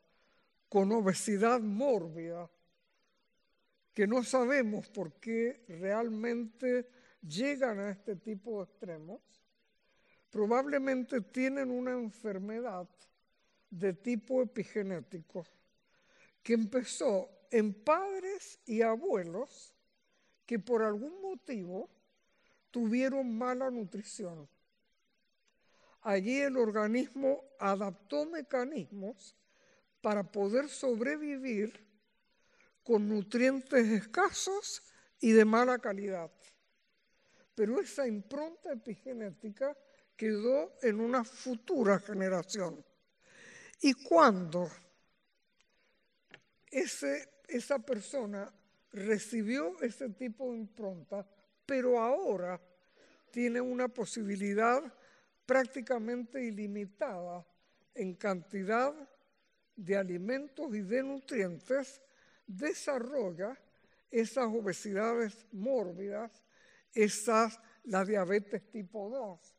con 0.68 0.91
obesidad 0.91 1.61
mórbida, 1.61 2.51
que 3.95 4.07
no 4.09 4.24
sabemos 4.24 4.88
por 4.88 5.12
qué 5.20 5.64
realmente 5.68 6.88
llegan 7.22 7.78
a 7.78 7.90
este 7.90 8.16
tipo 8.16 8.59
de 8.59 8.64
extremos, 8.64 9.22
probablemente 10.30 11.20
tienen 11.20 11.70
una 11.70 11.92
enfermedad 11.92 12.88
de 13.70 13.92
tipo 13.92 14.42
epigenético 14.42 15.45
que 16.42 16.55
empezó 16.55 17.30
en 17.51 17.72
padres 17.72 18.59
y 18.66 18.82
abuelos 18.82 19.74
que 20.45 20.59
por 20.59 20.82
algún 20.82 21.22
motivo 21.22 21.88
tuvieron 22.70 23.38
mala 23.38 23.70
nutrición. 23.70 24.49
Allí 26.03 26.40
el 26.40 26.57
organismo 26.57 27.45
adaptó 27.59 28.26
mecanismos 28.26 29.36
para 30.01 30.24
poder 30.24 30.68
sobrevivir 30.68 31.84
con 32.85 33.09
nutrientes 33.09 33.89
escasos 33.89 34.82
y 35.20 35.32
de 35.32 35.45
mala 35.45 35.78
calidad. 35.78 36.30
Pero 37.55 37.80
esa 37.80 38.07
impronta 38.07 38.72
epigenética 38.72 39.76
quedó 40.16 40.74
en 40.82 41.01
una 41.01 41.24
futura 41.24 41.99
generación. 41.99 42.85
Y 43.80 43.95
cuando 43.95 44.70
esa 46.70 47.78
persona 47.78 48.53
recibió 48.93 49.80
ese 49.80 50.11
tipo 50.11 50.53
de 50.53 50.59
impronta, 50.59 51.26
pero 51.66 52.01
ahora 52.01 52.61
tiene 53.30 53.61
una 53.61 53.89
posibilidad 53.89 54.82
prácticamente 55.47 56.45
ilimitada 56.45 57.45
en 57.95 58.14
cantidad 58.14 58.93
de 59.76 59.97
alimentos 59.97 60.74
y 60.74 60.82
de 60.82 61.03
nutrientes, 61.03 62.01
desarrolla 62.47 63.59
esas 64.11 64.47
obesidades 64.47 65.47
mórbidas, 65.53 66.30
esas, 66.92 67.61
la 67.84 68.05
diabetes 68.05 68.70
tipo 68.70 69.11
2 69.11 69.55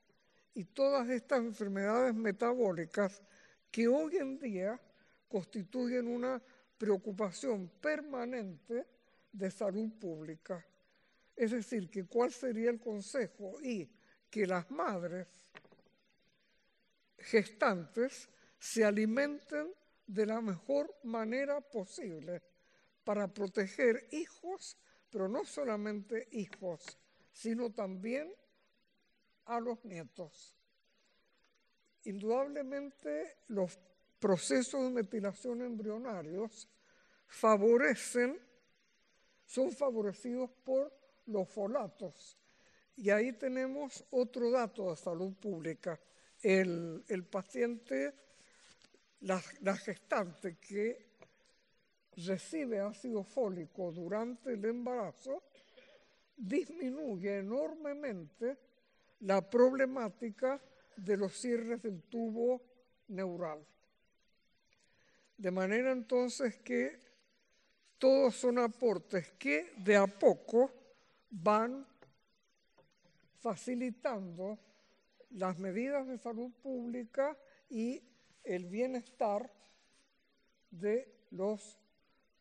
y 0.53 0.63
todas 0.65 1.09
estas 1.09 1.39
enfermedades 1.39 2.15
metabólicas 2.15 3.21
que 3.69 3.87
hoy 3.87 4.17
en 4.17 4.39
día 4.39 4.79
constituyen 5.27 6.07
una 6.07 6.41
preocupación 6.77 7.69
permanente 7.81 8.87
de 9.31 9.51
salud 9.51 9.91
pública. 9.99 10.65
Es 11.35 11.51
decir, 11.51 11.89
que 11.89 12.05
cuál 12.05 12.31
sería 12.31 12.69
el 12.69 12.79
consejo 12.79 13.61
y 13.61 13.89
que 14.29 14.47
las 14.47 14.71
madres 14.71 15.27
gestantes 17.17 18.29
se 18.57 18.85
alimenten 18.85 19.73
de 20.07 20.25
la 20.25 20.39
mejor 20.39 20.95
manera 21.03 21.59
posible 21.59 22.41
para 23.05 23.27
proteger 23.33 24.09
hijos, 24.11 24.77
pero 25.09 25.29
no 25.29 25.45
solamente 25.45 26.27
hijos, 26.31 26.97
sino 27.31 27.71
también 27.71 28.33
a 29.45 29.61
los 29.61 29.85
nietos. 29.85 30.57
Indudablemente 32.03 33.37
los 33.47 33.79
procesos 34.19 34.83
de 34.83 34.89
metilación 34.89 35.61
embrionarios 35.61 36.67
favorecen, 37.27 38.39
son 39.45 39.71
favorecidos 39.71 40.49
por 40.63 40.91
los 41.27 41.47
folatos. 41.47 42.37
Y 42.95 43.09
ahí 43.09 43.33
tenemos 43.33 44.03
otro 44.11 44.49
dato 44.51 44.89
de 44.89 44.95
salud 44.95 45.33
pública. 45.33 45.99
El, 46.41 47.03
paciente, 47.29 48.13
la, 49.21 49.41
gestante 49.77 50.57
que 50.57 51.14
recibe 52.17 52.79
ácido 52.79 53.23
fólico 53.23 53.91
durante 53.91 54.53
el 54.53 54.65
embarazo, 54.65 55.43
disminuye 56.37 57.39
enormemente 57.39 58.57
la 59.21 59.47
problemática 59.49 60.61
de 60.95 61.17
los 61.17 61.33
cierres 61.33 61.81
del 61.81 62.03
tubo 62.03 62.61
neural. 63.07 63.65
De 65.37 65.51
manera 65.51 65.91
entonces 65.91 66.57
que 66.57 66.99
todos 67.97 68.35
son 68.35 68.59
aportes 68.59 69.31
que 69.33 69.73
de 69.77 69.95
a 69.95 70.07
poco 70.07 70.71
van 71.29 71.85
facilitando 73.39 74.57
las 75.31 75.57
medidas 75.59 76.07
de 76.07 76.17
salud 76.17 76.51
pública 76.61 77.37
y 77.69 78.01
el 78.43 78.65
bienestar 78.65 79.51
de 80.71 81.27
los 81.31 81.77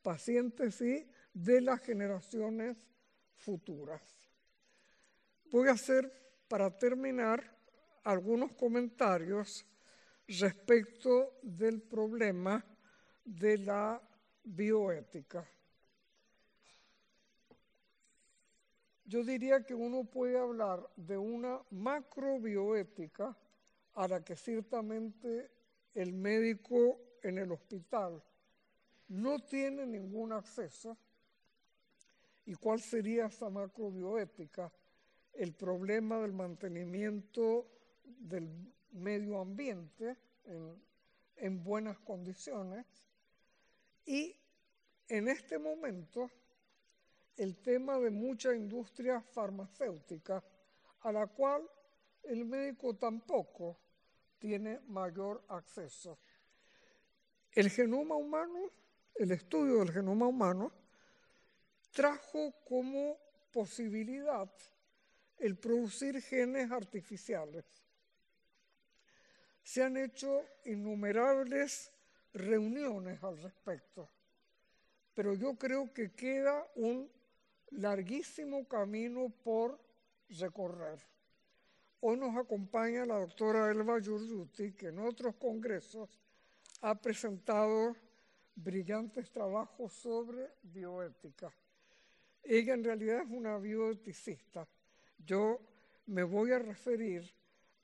pacientes 0.04 0.80
y 0.82 1.10
de 1.32 1.60
las 1.62 1.80
generaciones 1.80 2.76
futuras. 3.34 4.02
Voy 5.50 5.68
a 5.68 5.72
hacer, 5.72 6.12
para 6.46 6.70
terminar, 6.70 7.42
algunos 8.04 8.52
comentarios 8.52 9.66
respecto 10.28 11.38
del 11.42 11.80
problema 11.80 12.64
de 13.24 13.58
la 13.58 14.00
bioética. 14.44 15.48
Yo 19.06 19.24
diría 19.24 19.64
que 19.64 19.74
uno 19.74 20.04
puede 20.04 20.38
hablar 20.38 20.86
de 20.96 21.16
una 21.16 21.62
macrobioética 21.70 23.36
a 23.94 24.08
la 24.08 24.22
que 24.22 24.36
ciertamente 24.36 25.50
el 25.94 26.12
médico 26.12 27.00
en 27.22 27.38
el 27.38 27.52
hospital 27.52 28.22
no 29.08 29.38
tiene 29.38 29.86
ningún 29.86 30.32
acceso. 30.32 30.96
¿Y 32.46 32.54
cuál 32.54 32.80
sería 32.80 33.26
esa 33.26 33.48
macrobioética? 33.48 34.72
El 35.32 35.54
problema 35.54 36.18
del 36.20 36.32
mantenimiento 36.32 37.66
del 38.04 38.48
medio 38.92 39.40
ambiente 39.40 40.16
en, 40.44 40.82
en 41.36 41.64
buenas 41.64 41.98
condiciones 42.00 42.86
y 44.04 44.36
en 45.08 45.28
este 45.28 45.58
momento 45.58 46.30
el 47.36 47.56
tema 47.56 47.98
de 47.98 48.10
mucha 48.10 48.54
industria 48.54 49.20
farmacéutica 49.20 50.44
a 51.00 51.12
la 51.12 51.26
cual 51.26 51.68
el 52.22 52.44
médico 52.44 52.94
tampoco 52.94 53.78
tiene 54.38 54.80
mayor 54.86 55.42
acceso. 55.48 56.18
El 57.52 57.70
genoma 57.70 58.16
humano, 58.16 58.70
el 59.14 59.30
estudio 59.30 59.78
del 59.78 59.92
genoma 59.92 60.26
humano, 60.26 60.72
trajo 61.92 62.52
como 62.64 63.16
posibilidad 63.52 64.50
el 65.38 65.56
producir 65.56 66.20
genes 66.20 66.70
artificiales. 66.70 67.64
Se 69.62 69.82
han 69.82 69.96
hecho 69.96 70.44
innumerables 70.64 71.90
reuniones 72.32 73.22
al 73.22 73.40
respecto, 73.40 74.10
pero 75.14 75.34
yo 75.34 75.54
creo 75.56 75.92
que 75.92 76.12
queda 76.12 76.66
un 76.74 77.10
larguísimo 77.70 78.66
camino 78.66 79.32
por 79.42 79.80
recorrer. 80.28 80.98
Hoy 82.00 82.16
nos 82.18 82.36
acompaña 82.36 83.06
la 83.06 83.18
doctora 83.18 83.70
Elba 83.70 84.00
Giorgiuti, 84.00 84.72
que 84.72 84.88
en 84.88 84.98
otros 84.98 85.36
congresos 85.36 86.10
ha 86.82 86.94
presentado 87.00 87.96
brillantes 88.54 89.30
trabajos 89.30 89.92
sobre 89.92 90.50
bioética. 90.62 91.52
Ella 92.42 92.74
en 92.74 92.84
realidad 92.84 93.22
es 93.22 93.30
una 93.30 93.58
bioeticista. 93.58 94.68
Yo 95.18 95.60
me 96.06 96.22
voy 96.22 96.52
a 96.52 96.58
referir 96.58 97.30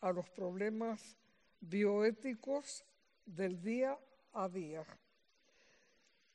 a 0.00 0.12
los 0.12 0.28
problemas 0.30 1.16
bioéticos 1.60 2.84
del 3.24 3.62
día 3.62 3.98
a 4.32 4.48
día. 4.48 4.84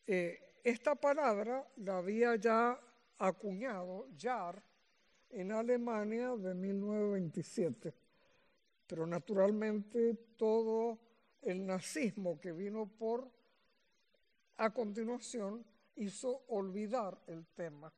Eh, 0.07 0.59
esta 0.63 0.95
palabra 0.95 1.67
la 1.77 1.97
había 1.97 2.35
ya 2.35 2.79
acuñado 3.17 4.07
Jar 4.17 4.61
en 5.29 5.51
Alemania 5.51 6.35
de 6.35 6.53
1927, 6.53 7.93
pero 8.87 9.05
naturalmente 9.05 10.13
todo 10.37 10.99
el 11.41 11.65
nazismo 11.65 12.39
que 12.39 12.51
vino 12.51 12.87
por 12.87 13.29
a 14.57 14.69
continuación 14.71 15.65
hizo 15.95 16.43
olvidar 16.47 17.17
el 17.27 17.45
tema. 17.47 17.91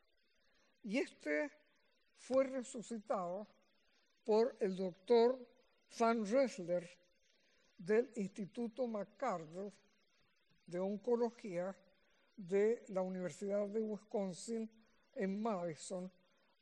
Y 0.84 1.00
este 1.00 1.52
fue 2.16 2.46
resucitado 2.46 3.48
por 4.24 4.56
el 4.60 4.76
doctor 4.76 5.40
Van 6.00 6.26
Ressler 6.26 6.88
del 7.78 8.12
Instituto 8.16 8.88
McCardle 8.88 9.72
de 10.66 10.80
Oncología 10.80 11.76
de 12.36 12.84
la 12.90 13.02
Universidad 13.02 13.68
de 13.68 13.82
Wisconsin 13.82 14.70
en 15.16 15.42
Madison 15.42 16.12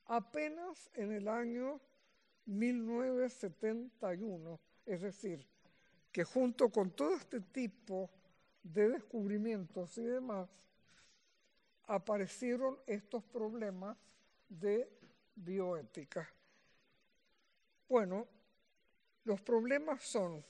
apenas 0.05 0.89
en 0.93 1.11
el 1.11 1.27
año 1.27 1.81
1971, 2.45 4.59
es 4.85 5.01
decir, 5.01 5.45
que 6.11 6.23
junto 6.23 6.69
con 6.69 6.91
todo 6.91 7.15
este 7.15 7.41
tipo 7.41 8.11
de 8.65 8.89
descubrimientos 8.89 9.95
y 9.99 10.03
demás, 10.03 10.49
aparecieron 11.83 12.79
estos 12.87 13.23
problemas 13.23 13.95
de 14.49 14.89
bioética. 15.35 16.27
Bueno, 17.87 18.27
los 19.23 19.39
problemas 19.41 20.01
son, 20.01 20.43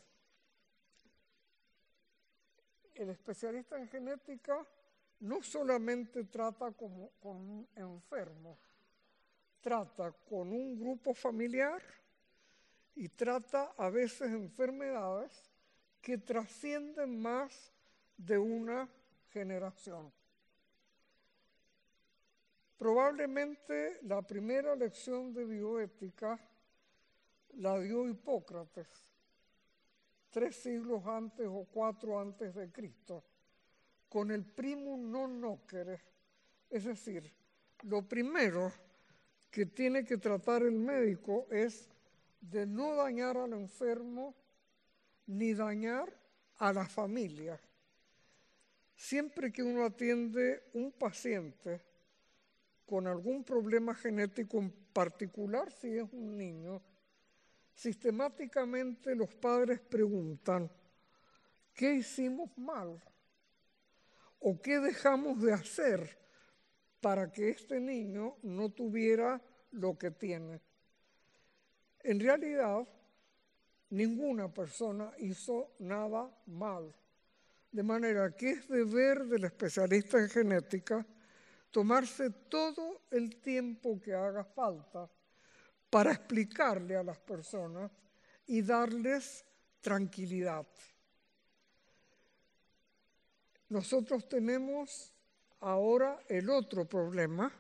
el 2.94 3.10
especialista 3.10 3.78
en 3.78 3.90
genética 3.90 4.66
no 5.20 5.44
solamente 5.44 6.24
trata 6.24 6.72
como, 6.72 7.12
con 7.20 7.36
un 7.36 7.68
enfermo, 7.76 8.58
trata 9.60 10.14
con 10.14 10.54
un 10.54 10.80
grupo 10.80 11.14
familiar 11.14 11.84
y 12.96 13.10
trata 13.10 13.74
a 13.78 13.90
veces 13.90 14.32
enfermedades 14.32 15.52
que 16.02 16.18
trascienden 16.18 17.22
más 17.22 17.75
de 18.18 18.38
una 18.38 18.90
generación. 19.30 20.12
Probablemente 22.78 24.00
la 24.04 24.22
primera 24.22 24.76
lección 24.76 25.34
de 25.34 25.46
bioética 25.46 26.40
la 27.58 27.80
dio 27.80 28.08
Hipócrates, 28.08 28.88
tres 30.30 30.56
siglos 30.58 31.06
antes 31.06 31.48
o 31.48 31.66
cuatro 31.72 32.20
antes 32.20 32.54
de 32.54 32.72
Cristo, 32.72 33.24
con 34.10 34.32
el 34.32 34.44
primum 34.44 35.10
non 35.12 35.40
nocere, 35.40 36.00
es 36.70 36.84
decir, 36.84 37.24
lo 37.84 38.04
primero 38.04 38.72
que 39.52 39.66
tiene 39.66 40.04
que 40.04 40.18
tratar 40.18 40.64
el 40.64 40.76
médico 40.76 41.48
es 41.50 41.88
de 42.42 42.66
no 42.66 42.96
dañar 42.96 43.38
al 43.38 43.54
enfermo 43.54 44.36
ni 45.28 45.54
dañar 45.54 46.12
a 46.58 46.74
la 46.74 46.86
familia. 46.86 47.60
Siempre 48.96 49.52
que 49.52 49.62
uno 49.62 49.86
atiende 49.86 50.64
un 50.74 50.92
paciente 50.92 51.82
con 52.86 53.08
algún 53.08 53.44
problema 53.44 53.94
genético 53.94 54.58
en 54.60 54.72
particular, 54.94 55.72
si 55.72 55.98
es 55.98 56.12
un 56.14 56.38
niño, 56.38 56.82
sistemáticamente 57.74 59.16
los 59.16 59.34
padres 59.36 59.80
preguntan, 59.82 60.72
¿qué 61.74 61.96
hicimos 61.96 62.56
mal? 62.58 63.02
¿O 64.40 64.62
qué 64.62 64.80
dejamos 64.80 65.42
de 65.42 65.54
hacer 65.54 66.26
para 67.06 67.32
que 67.32 67.50
este 67.50 67.80
niño 67.80 68.38
no 68.42 68.70
tuviera 68.70 69.40
lo 69.70 69.96
que 69.96 70.10
tiene. 70.10 70.60
En 72.00 72.20
realidad, 72.20 72.88
ninguna 73.92 74.52
persona 74.52 75.12
hizo 75.20 75.76
nada 75.78 76.36
mal. 76.48 76.92
De 77.76 77.84
manera 77.84 78.32
que 78.32 78.52
es 78.52 78.70
deber 78.70 79.26
del 79.26 79.44
especialista 79.44 80.18
en 80.18 80.30
genética 80.30 81.06
tomarse 81.72 82.30
todo 82.30 83.02
el 83.12 83.36
tiempo 83.42 84.00
que 84.00 84.14
haga 84.14 84.46
falta 84.46 85.12
para 85.90 86.14
explicarle 86.14 86.96
a 86.96 87.04
las 87.04 87.20
personas 87.20 87.92
y 88.48 88.62
darles 88.62 89.44
tranquilidad. 89.82 90.66
Nosotros 93.68 94.26
tenemos 94.30 95.12
ahora 95.60 96.18
el 96.30 96.50
otro 96.50 96.88
problema, 96.88 97.52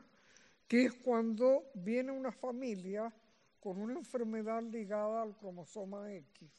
que 0.66 0.86
es 0.86 0.93
cuando 0.93 1.72
viene 1.74 2.13
una 2.13 2.32
familia 2.32 3.13
con 3.59 3.82
una 3.82 3.95
enfermedad 3.95 4.63
ligada 4.63 5.24
al 5.24 5.36
cromosoma 5.36 6.09
X. 6.13 6.49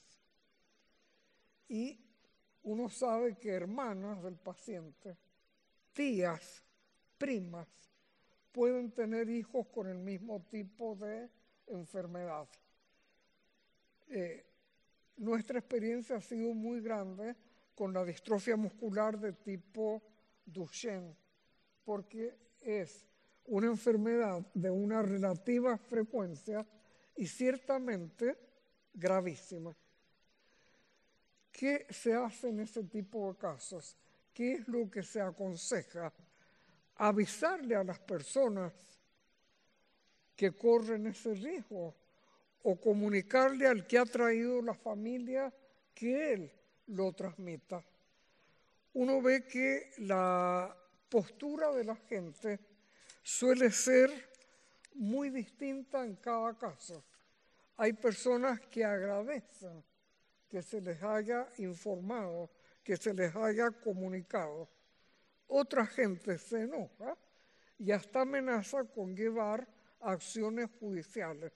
Y 1.69 2.06
uno 2.67 2.89
sabe 2.89 3.37
que 3.37 3.51
hermanas 3.51 4.23
del 4.23 4.37
paciente, 4.37 5.17
tías, 5.93 6.63
primas, 7.17 7.69
pueden 8.51 8.91
tener 8.91 9.31
hijos 9.31 9.69
con 9.69 9.87
el 9.87 9.99
mismo 9.99 10.45
tipo 10.51 10.97
de 10.97 11.31
enfermedad. 11.69 12.49
Eh, 14.09 14.45
nuestra 15.17 15.61
experiencia 15.61 16.17
ha 16.17 16.21
sido 16.21 16.53
muy 16.55 16.81
grande 16.81 17.37
con 17.75 17.93
la 17.93 18.05
distrofia 18.05 18.57
muscular 18.57 19.19
de 19.19 19.33
tipo 19.33 20.03
Duchenne 20.45 21.15
porque 21.85 22.37
es 22.61 23.07
una 23.45 23.69
enfermedad 23.69 24.45
de 24.55 24.71
una 24.71 25.03
relativa 25.03 25.79
frecuencia 25.79 26.67
y 27.15 27.27
ciertamente 27.29 28.37
gravísima. 28.93 29.75
¿Qué 31.57 31.87
se 31.89 32.13
hace 32.13 32.51
en 32.51 32.61
ese 32.61 32.83
tipo 32.83 33.33
de 33.33 33.39
casos? 33.39 33.97
¿Qué 34.35 34.53
es 34.53 34.69
lo 34.69 34.91
que 34.91 35.03
se 35.03 35.23
aconseja? 35.23 36.13
Avisarle 36.97 37.75
a 37.75 37.83
las 37.83 37.99
personas 37.99 38.75
que 40.37 40.55
corren 40.55 41.07
ese 41.07 41.33
riesgo 41.33 41.95
o 42.63 42.79
comunicarle 42.79 43.67
al 43.67 43.87
que 43.87 43.97
ha 43.97 44.05
traído 44.05 44.61
la 44.61 44.75
familia 44.75 45.51
que 45.95 46.35
él 46.35 46.53
lo 46.89 47.15
transmita. 47.15 47.83
Uno 48.93 49.23
ve 49.23 49.47
que 49.47 49.93
la 49.97 50.77
postura 51.09 51.73
de 51.73 51.85
la 51.85 51.97
gente 51.97 52.61
suele 53.23 53.71
ser 53.71 54.11
muy 54.93 55.31
distinta 55.31 56.05
en 56.05 56.17
cada 56.17 56.53
caso. 56.59 57.03
Hay 57.79 57.95
personas 57.95 58.61
que 58.61 58.85
agradecen 58.85 59.83
que 60.49 60.63
se 60.63 60.81
les 60.81 61.03
haya 61.03 61.49
informado, 61.59 62.51
que 62.83 62.97
se 62.97 63.13
les 63.13 63.35
haya 63.35 63.71
comunicado. 63.71 64.69
Otra 65.49 65.87
gente 65.87 66.39
se 66.39 66.63
enoja 66.63 67.17
y 67.79 67.91
hasta 67.91 68.23
amenaza 68.23 68.85
con 68.85 69.15
llevar 69.15 69.67
acciones 70.01 70.71
judiciales. 70.79 71.53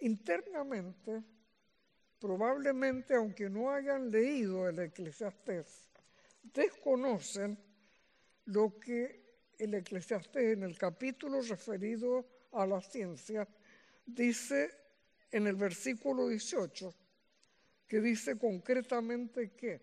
Internamente, 0.00 1.22
probablemente 2.18 3.14
aunque 3.14 3.48
no 3.48 3.70
hayan 3.70 4.10
leído 4.10 4.68
el 4.68 4.78
eclesiastés, 4.78 5.88
desconocen 6.42 7.58
lo 8.46 8.78
que 8.78 9.22
el 9.58 9.74
eclesiastés 9.74 10.54
en 10.56 10.64
el 10.64 10.76
capítulo 10.76 11.40
referido 11.42 12.26
a 12.52 12.66
la 12.66 12.80
ciencia 12.80 13.48
dice 14.04 14.70
en 15.30 15.46
el 15.46 15.56
versículo 15.56 16.28
18, 16.28 16.94
que 17.92 18.00
dice 18.00 18.38
concretamente 18.38 19.50
que, 19.50 19.78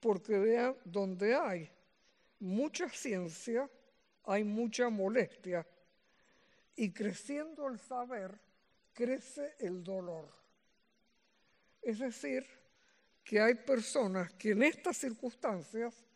porque 0.00 0.38
de 0.38 0.74
donde 0.86 1.34
hay 1.34 1.70
mucha 2.38 2.88
ciencia, 2.88 3.68
hay 4.22 4.42
mucha 4.42 4.88
molestia, 4.88 5.66
y 6.74 6.90
creciendo 6.94 7.68
el 7.68 7.78
saber, 7.78 8.40
crece 8.94 9.54
el 9.58 9.84
dolor. 9.84 10.30
Es 11.82 11.98
decir, 11.98 12.46
que 13.22 13.38
hay 13.38 13.54
personas 13.54 14.32
que 14.32 14.52
en 14.52 14.62
estas 14.62 14.96
circunstancias 14.96 16.06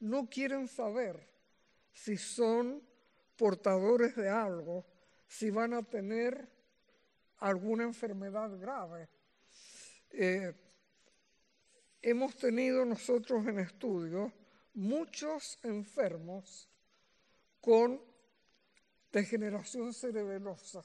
no 0.00 0.30
quieren 0.30 0.66
saber 0.66 1.28
si 1.92 2.16
son 2.16 2.82
portadores 3.36 4.16
de 4.16 4.30
algo, 4.30 4.86
si 5.26 5.50
van 5.50 5.74
a 5.74 5.82
tener 5.82 6.48
alguna 7.36 7.84
enfermedad 7.84 8.58
grave. 8.58 9.10
Eh, 10.10 10.54
hemos 12.02 12.36
tenido 12.36 12.84
nosotros 12.84 13.46
en 13.46 13.58
estudio 13.58 14.32
muchos 14.74 15.58
enfermos 15.62 16.68
con 17.60 18.00
degeneración 19.12 19.92
cerebelosa. 19.92 20.84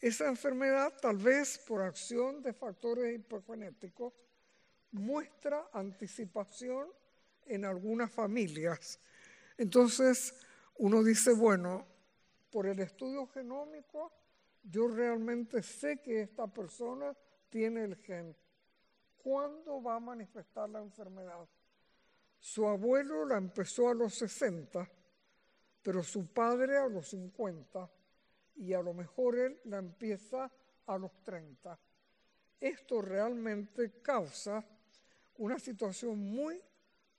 Esa 0.00 0.28
enfermedad, 0.28 0.92
tal 1.00 1.16
vez 1.16 1.58
por 1.58 1.82
acción 1.82 2.42
de 2.42 2.52
factores 2.52 3.14
hipogenéticos, 3.14 4.12
muestra 4.92 5.68
anticipación 5.72 6.88
en 7.46 7.64
algunas 7.64 8.10
familias. 8.10 8.98
Entonces, 9.58 10.34
uno 10.76 11.02
dice, 11.02 11.32
bueno, 11.32 11.86
por 12.50 12.66
el 12.66 12.78
estudio 12.80 13.26
genómico, 13.26 14.12
yo 14.62 14.88
realmente 14.88 15.62
sé 15.62 16.00
que 16.02 16.22
esta 16.22 16.46
persona 16.46 17.16
tiene 17.48 17.84
el 17.84 17.96
gen. 17.96 18.36
¿Cuándo 19.18 19.82
va 19.82 19.96
a 19.96 20.00
manifestar 20.00 20.68
la 20.68 20.80
enfermedad? 20.80 21.48
Su 22.38 22.66
abuelo 22.66 23.24
la 23.24 23.38
empezó 23.38 23.88
a 23.88 23.94
los 23.94 24.14
60, 24.14 24.88
pero 25.82 26.02
su 26.02 26.32
padre 26.32 26.78
a 26.78 26.86
los 26.86 27.08
50 27.08 27.90
y 28.56 28.72
a 28.72 28.82
lo 28.82 28.94
mejor 28.94 29.38
él 29.38 29.60
la 29.64 29.78
empieza 29.78 30.50
a 30.86 30.98
los 30.98 31.22
30. 31.22 31.78
Esto 32.60 33.02
realmente 33.02 34.00
causa 34.00 34.64
una 35.38 35.58
situación 35.58 36.18
muy 36.18 36.62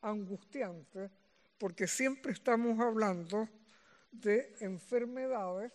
angustiante 0.02 1.12
porque 1.58 1.88
siempre 1.88 2.32
estamos 2.32 2.80
hablando 2.80 3.48
de 4.12 4.56
enfermedades 4.62 5.72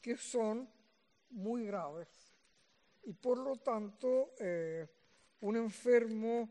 que 0.00 0.16
son 0.16 0.68
muy 1.30 1.66
graves. 1.66 2.25
Y 3.06 3.12
por 3.12 3.38
lo 3.38 3.56
tanto, 3.56 4.32
eh, 4.38 4.86
un 5.40 5.56
enfermo 5.56 6.50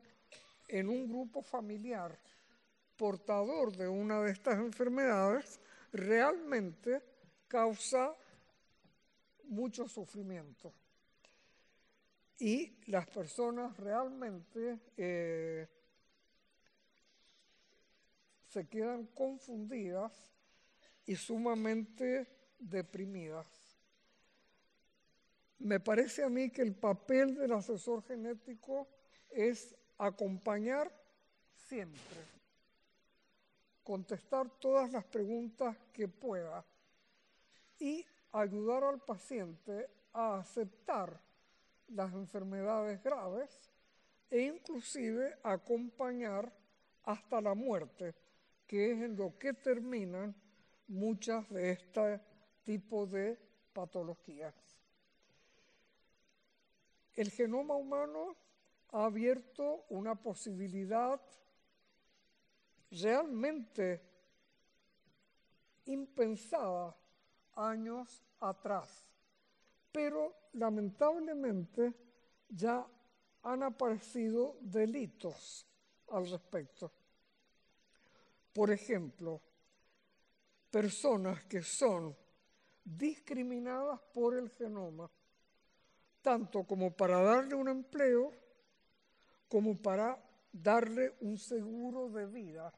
en 0.68 0.89
un 0.89 1.08
grupo 1.08 1.41
familiar 1.41 2.18
portador 2.95 3.76
de 3.76 3.88
una 3.88 4.22
de 4.22 4.32
estas 4.32 4.56
enfermedades 4.56 5.60
realmente 5.91 7.01
causa 7.47 8.16
mucho 9.43 9.88
sufrimiento. 9.88 10.74
Y 12.39 12.74
las 12.88 13.08
personas 13.08 13.76
realmente 13.78 14.80
eh, 14.97 15.68
se 18.47 18.68
quedan 18.68 19.08
confundidas 19.08 20.14
y 21.06 21.16
sumamente 21.18 22.28
deprimidas. 22.60 23.64
Me 25.60 25.80
parece 25.80 26.24
a 26.24 26.30
mí 26.30 26.49
que 26.49 26.62
el 26.62 26.76
papel 26.76 27.36
del 27.36 27.53
asesor 27.53 28.03
genético 28.03 28.88
es 29.30 29.76
acompañar 29.97 30.91
siempre, 31.53 32.20
contestar 33.84 34.49
todas 34.60 34.91
las 34.91 35.06
preguntas 35.06 35.78
que 35.93 36.08
pueda 36.08 36.66
y 37.80 38.06
ayudar 38.32 38.84
al 38.84 38.99
paciente 38.99 39.89
a 40.14 40.39
aceptar 40.39 41.20
las 41.88 42.14
enfermedades 42.14 43.01
graves 43.01 43.72
e 44.30 44.41
inclusive 44.41 45.38
acompañar 45.43 46.51
hasta 47.03 47.41
la 47.41 47.53
muerte, 47.53 48.16
que 48.68 48.91
es 48.91 49.01
en 49.01 49.16
lo 49.16 49.38
que 49.38 49.53
terminan 49.53 50.36
muchas 50.88 51.47
de 51.49 51.72
este 51.72 52.20
tipo 52.64 53.06
de 53.06 53.38
patologías. 53.74 54.64
El 57.16 57.32
genoma 57.32 57.76
humano 57.76 58.36
ha 58.91 59.05
abierto 59.05 59.86
una 59.89 60.16
posibilidad 60.16 61.22
realmente 62.91 64.01
impensada 65.86 66.95
años 67.53 68.24
atrás, 68.39 69.05
pero 69.91 70.36
lamentablemente 70.53 71.93
ya 72.49 72.86
han 73.43 73.63
aparecido 73.63 74.57
delitos 74.61 75.66
al 76.09 76.30
respecto. 76.30 76.91
Por 78.53 78.72
ejemplo, 78.72 79.41
personas 80.70 81.45
que 81.45 81.61
son 81.61 82.16
discriminadas 82.84 83.99
por 84.13 84.36
el 84.36 84.49
genoma 84.49 85.09
tanto 86.26 86.63
como 86.63 86.89
para 86.89 87.21
darle 87.21 87.53
un 87.53 87.69
empleo 87.69 88.32
como 89.47 89.80
para 89.80 90.17
darle 90.51 91.13
un 91.21 91.38
seguro 91.38 92.09
de 92.09 92.26
vida. 92.26 92.73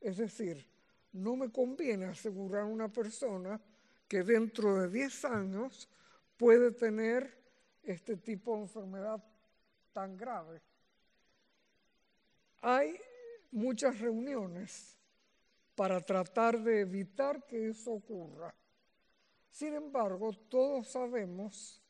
Es 0.00 0.16
decir, 0.16 0.64
no 1.10 1.34
me 1.34 1.50
conviene 1.50 2.06
asegurar 2.06 2.62
a 2.62 2.66
una 2.66 2.88
persona 2.88 3.60
que 4.06 4.22
dentro 4.22 4.80
de 4.80 4.88
10 4.90 5.24
años 5.24 5.88
puede 6.36 6.70
tener 6.70 7.36
este 7.82 8.16
tipo 8.16 8.54
de 8.54 8.62
enfermedad 8.62 9.24
tan 9.92 10.16
grave. 10.16 10.62
Hay 12.60 12.96
muchas 13.50 13.98
reuniones 13.98 14.96
para 15.74 16.00
tratar 16.00 16.62
de 16.62 16.82
evitar 16.82 17.44
que 17.44 17.70
eso 17.70 17.90
ocurra. 17.90 18.54
Sin 19.50 19.74
embargo, 19.74 20.32
todos 20.48 20.86
sabemos 20.86 21.82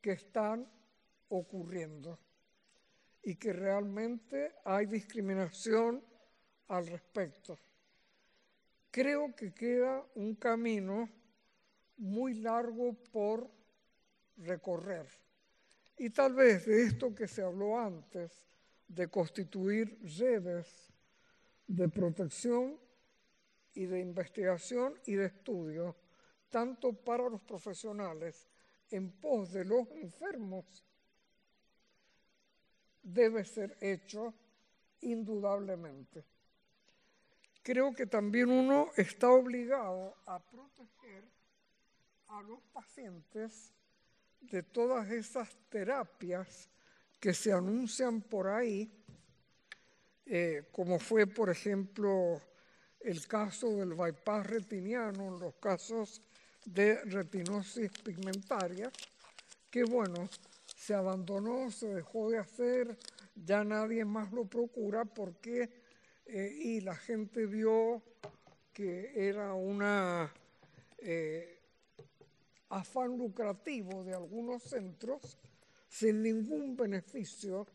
que 0.00 0.12
están 0.12 0.70
ocurriendo 1.28 2.18
y 3.22 3.36
que 3.36 3.52
realmente 3.52 4.54
hay 4.64 4.86
discriminación 4.86 6.02
al 6.68 6.86
respecto. 6.86 7.58
Creo 8.90 9.34
que 9.34 9.52
queda 9.52 10.04
un 10.14 10.34
camino 10.34 11.08
muy 11.98 12.34
largo 12.34 12.94
por 13.12 13.50
recorrer. 14.36 15.06
Y 15.98 16.10
tal 16.10 16.34
vez 16.34 16.66
de 16.66 16.84
esto 16.84 17.14
que 17.14 17.26
se 17.26 17.42
habló 17.42 17.78
antes, 17.78 18.44
de 18.86 19.08
constituir 19.08 19.98
redes 20.18 20.90
de 21.66 21.88
protección 21.88 22.78
y 23.74 23.84
de 23.84 24.00
investigación 24.00 24.94
y 25.04 25.14
de 25.14 25.26
estudio, 25.26 25.94
tanto 26.48 26.92
para 26.94 27.28
los 27.28 27.42
profesionales 27.42 28.48
en 28.90 29.10
pos 29.10 29.52
de 29.52 29.64
los 29.64 29.88
enfermos 29.92 30.84
debe 33.02 33.44
ser 33.44 33.76
hecho 33.80 34.34
indudablemente. 35.00 36.24
Creo 37.62 37.94
que 37.94 38.06
también 38.06 38.50
uno 38.50 38.90
está 38.96 39.30
obligado 39.30 40.16
a 40.26 40.38
proteger 40.38 41.24
a 42.28 42.42
los 42.42 42.60
pacientes 42.72 43.74
de 44.40 44.62
todas 44.62 45.10
esas 45.10 45.54
terapias 45.68 46.70
que 47.20 47.34
se 47.34 47.52
anuncian 47.52 48.22
por 48.22 48.48
ahí, 48.48 48.90
eh, 50.24 50.68
como 50.72 50.98
fue, 50.98 51.26
por 51.26 51.50
ejemplo, 51.50 52.40
el 53.00 53.26
caso 53.26 53.76
del 53.76 53.94
bypass 53.94 54.46
retiniano, 54.46 55.38
los 55.38 55.54
casos 55.56 56.22
de 56.74 56.96
retinosis 57.04 57.90
pigmentaria, 58.04 58.90
que 59.70 59.84
bueno, 59.84 60.28
se 60.76 60.94
abandonó, 60.94 61.70
se 61.70 61.88
dejó 61.88 62.30
de 62.30 62.38
hacer, 62.38 62.96
ya 63.34 63.64
nadie 63.64 64.04
más 64.04 64.32
lo 64.32 64.44
procura 64.44 65.04
porque, 65.04 65.70
eh, 66.26 66.52
y 66.60 66.80
la 66.80 66.94
gente 66.94 67.46
vio 67.46 68.02
que 68.72 69.28
era 69.28 69.54
una 69.54 70.32
eh, 70.98 71.60
afán 72.68 73.16
lucrativo 73.16 74.04
de 74.04 74.14
algunos 74.14 74.62
centros 74.62 75.38
sin 75.88 76.22
ningún 76.22 76.76
beneficio 76.76 77.66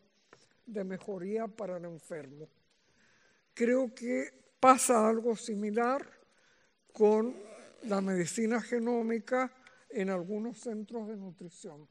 de 0.66 0.84
mejoría 0.84 1.48
para 1.48 1.78
el 1.78 1.86
enfermo. 1.86 2.48
Creo 3.54 3.94
que 3.94 4.44
Pasa 4.64 5.10
algo 5.10 5.36
similar 5.36 6.08
con 6.94 7.36
la 7.84 8.02
medicina 8.02 8.62
genómica 8.62 9.52
en 9.90 10.10
algunos 10.10 10.58
centros 10.60 11.08
de 11.08 11.18
nutrición, 11.18 11.88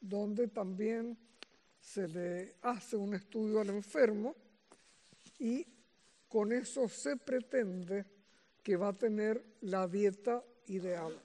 donde 0.00 0.48
también 0.48 1.18
se 1.80 2.08
le 2.08 2.56
hace 2.62 2.96
un 2.96 3.14
estudio 3.14 3.60
al 3.60 3.70
enfermo 3.70 4.34
y 5.38 5.66
con 6.28 6.52
eso 6.52 6.88
se 6.88 7.16
pretende 7.16 8.06
que 8.62 8.76
va 8.76 8.88
a 8.88 8.98
tener 8.98 9.44
la 9.60 9.86
dieta 9.86 10.42
ideal. 10.66 11.20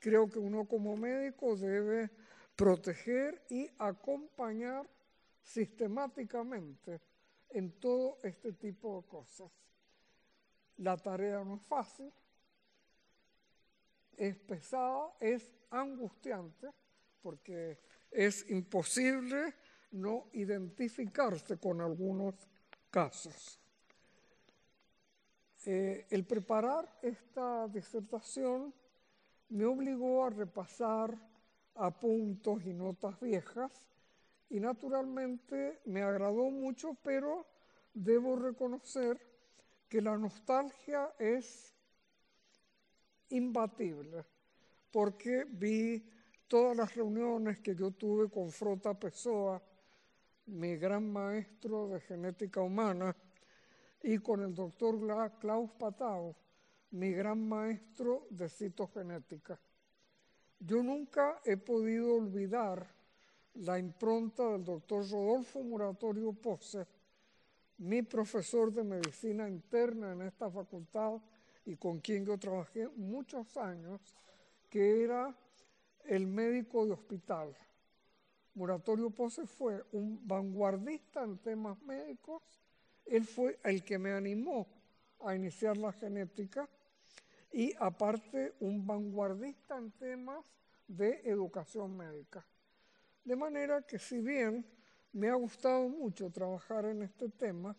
Creo 0.00 0.28
que 0.28 0.38
uno 0.38 0.64
como 0.64 0.96
médico 0.96 1.56
debe 1.56 2.10
proteger 2.56 3.44
y 3.50 3.68
acompañar 3.78 4.88
sistemáticamente 5.42 7.00
en 7.50 7.70
todo 7.78 8.18
este 8.22 8.52
tipo 8.52 9.00
de 9.00 9.08
cosas. 9.08 9.50
La 10.78 10.96
tarea 10.96 11.44
no 11.44 11.56
es 11.56 11.62
fácil, 11.62 12.12
es 14.16 14.36
pesada, 14.38 15.12
es 15.20 15.54
angustiante, 15.70 16.70
porque 17.22 17.78
es 18.10 18.48
imposible 18.50 19.54
no 19.92 20.28
identificarse 20.32 21.58
con 21.58 21.80
algunos 21.80 22.34
casos. 22.90 23.60
Eh, 25.64 26.06
el 26.10 26.24
preparar 26.24 26.98
esta 27.02 27.66
disertación 27.68 28.72
me 29.48 29.64
obligó 29.64 30.24
a 30.24 30.30
repasar 30.30 31.16
apuntos 31.74 32.64
y 32.64 32.72
notas 32.72 33.18
viejas 33.20 33.72
y 34.48 34.60
naturalmente 34.60 35.80
me 35.84 36.02
agradó 36.02 36.50
mucho, 36.50 36.94
pero 37.02 37.46
debo 37.92 38.36
reconocer 38.36 39.20
que 39.88 40.00
la 40.00 40.16
nostalgia 40.16 41.12
es 41.18 41.75
imbatible, 43.30 44.24
porque 44.90 45.44
vi 45.48 46.08
todas 46.46 46.76
las 46.76 46.94
reuniones 46.94 47.58
que 47.60 47.74
yo 47.74 47.90
tuve 47.90 48.28
con 48.28 48.50
Frota 48.50 48.94
Pessoa, 48.94 49.62
mi 50.46 50.76
gran 50.76 51.12
maestro 51.12 51.88
de 51.88 52.00
genética 52.00 52.60
humana, 52.60 53.16
y 54.02 54.18
con 54.18 54.42
el 54.42 54.54
doctor 54.54 54.98
Klaus 55.40 55.70
Patau, 55.72 56.34
mi 56.92 57.12
gran 57.12 57.48
maestro 57.48 58.26
de 58.30 58.48
citogenética. 58.48 59.58
Yo 60.60 60.82
nunca 60.82 61.40
he 61.44 61.56
podido 61.56 62.14
olvidar 62.14 62.86
la 63.54 63.78
impronta 63.78 64.50
del 64.50 64.64
doctor 64.64 65.08
Rodolfo 65.10 65.62
Muratorio 65.62 66.32
Pose, 66.32 66.86
mi 67.78 68.02
profesor 68.02 68.72
de 68.72 68.84
medicina 68.84 69.48
interna 69.48 70.12
en 70.12 70.22
esta 70.22 70.50
facultad 70.50 71.20
y 71.66 71.76
con 71.76 71.98
quien 71.98 72.24
yo 72.24 72.38
trabajé 72.38 72.88
muchos 72.96 73.56
años, 73.56 74.00
que 74.70 75.02
era 75.02 75.36
el 76.04 76.26
médico 76.26 76.86
de 76.86 76.92
hospital. 76.92 77.54
Muratorio 78.54 79.10
Pose 79.10 79.46
fue 79.46 79.84
un 79.92 80.26
vanguardista 80.26 81.24
en 81.24 81.38
temas 81.38 81.80
médicos, 81.82 82.42
él 83.04 83.24
fue 83.24 83.58
el 83.64 83.84
que 83.84 83.98
me 83.98 84.12
animó 84.12 84.66
a 85.20 85.34
iniciar 85.34 85.76
la 85.76 85.92
genética 85.92 86.68
y 87.52 87.74
aparte 87.78 88.54
un 88.60 88.86
vanguardista 88.86 89.76
en 89.76 89.90
temas 89.92 90.44
de 90.86 91.20
educación 91.24 91.96
médica. 91.96 92.46
De 93.24 93.36
manera 93.36 93.82
que 93.82 93.98
si 93.98 94.20
bien 94.20 94.64
me 95.12 95.28
ha 95.28 95.34
gustado 95.34 95.88
mucho 95.88 96.30
trabajar 96.30 96.84
en 96.84 97.02
este 97.02 97.28
tema, 97.28 97.76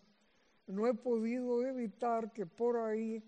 no 0.68 0.88
he 0.88 0.94
podido 0.94 1.66
evitar 1.66 2.34
que 2.34 2.46
por 2.46 2.78
ahí 2.78 3.24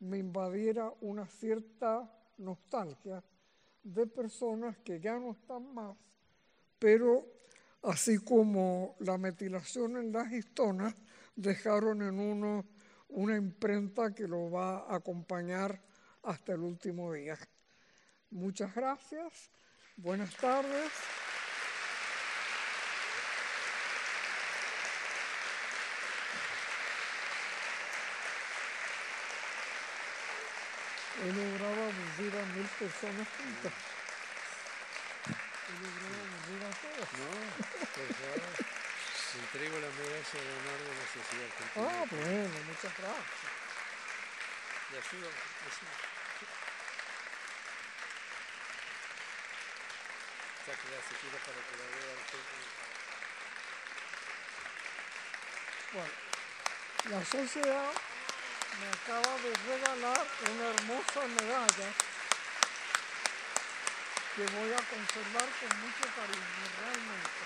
me 0.00 0.18
invadiera 0.18 0.92
una 1.00 1.26
cierta 1.26 2.10
nostalgia 2.38 3.22
de 3.82 4.06
personas 4.06 4.76
que 4.78 5.00
ya 5.00 5.18
no 5.18 5.32
están 5.32 5.74
más, 5.74 5.96
pero 6.78 7.26
así 7.82 8.18
como 8.18 8.96
la 9.00 9.18
metilación 9.18 9.96
en 9.96 10.12
las 10.12 10.32
histonas, 10.32 10.94
dejaron 11.34 12.02
en 12.02 12.18
uno 12.18 12.64
una 13.08 13.36
imprenta 13.36 14.12
que 14.14 14.26
lo 14.26 14.50
va 14.50 14.80
a 14.80 14.96
acompañar 14.96 15.80
hasta 16.22 16.52
el 16.52 16.60
último 16.60 17.12
día. 17.12 17.38
Muchas 18.30 18.74
gracias, 18.74 19.50
buenas 19.96 20.34
tardes. 20.36 21.27
He 31.20 31.32
logrado 31.32 31.82
aburrir 31.82 32.32
a 32.38 32.44
mil 32.54 32.68
personas 32.78 33.26
juntas. 33.36 33.72
He 35.66 35.74
logrado 35.82 36.14
aburrir 36.22 36.62
a 36.62 36.70
todos. 36.78 37.08
No, 37.18 37.30
por 37.96 38.08
favor. 38.14 38.78
Entrego 39.38 39.76
la 39.78 39.90
medalla 39.90 40.38
de 40.40 40.52
honor 40.58 40.78
de 40.78 40.94
la 40.94 41.06
Sociedad. 41.12 41.50
Ah, 41.76 42.04
bueno, 42.10 42.58
muchas 42.66 42.94
gracias. 42.96 43.50
Le 44.90 44.98
ayudo. 44.98 45.28
Sáquela 50.66 50.98
si 51.08 51.14
quiere 51.14 51.38
para 51.38 51.60
que 51.66 51.74
la 51.76 51.86
vea 51.94 52.12
el 52.12 52.22
Bueno, 55.92 56.14
la 57.10 57.20
sociedad 57.24 58.07
me 58.80 58.88
acaba 58.88 59.36
de 59.38 59.54
regalar 59.54 60.26
una 60.52 60.68
hermosa 60.68 61.26
medalla 61.26 61.92
que 64.36 64.46
voy 64.54 64.72
a 64.72 64.76
conservar 64.76 65.48
con 65.58 65.80
mucho 65.80 66.06
cariño, 66.14 66.64
realmente. 66.78 67.42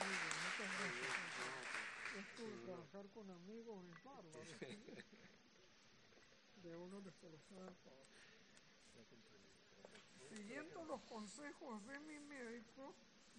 Muy 0.00 0.14
bien, 0.18 0.36
muchas 0.42 0.70
gracias. 0.78 1.14
Esto 2.18 2.42
de 2.42 2.56
trabajar 2.66 3.04
con 3.14 3.30
amigos 3.30 3.84
es 3.86 4.02
bárbaro. 4.02 4.42
De 6.56 6.76
uno 6.76 7.04
que 7.04 7.12
se 7.12 7.30
lo 7.30 7.38
sabe 7.38 7.70
todo. 7.84 8.08
Siguiendo 10.28 10.84
los 10.84 11.00
consejos 11.02 11.86
de 11.86 12.00
mi 12.00 12.18
médico, 12.18 12.94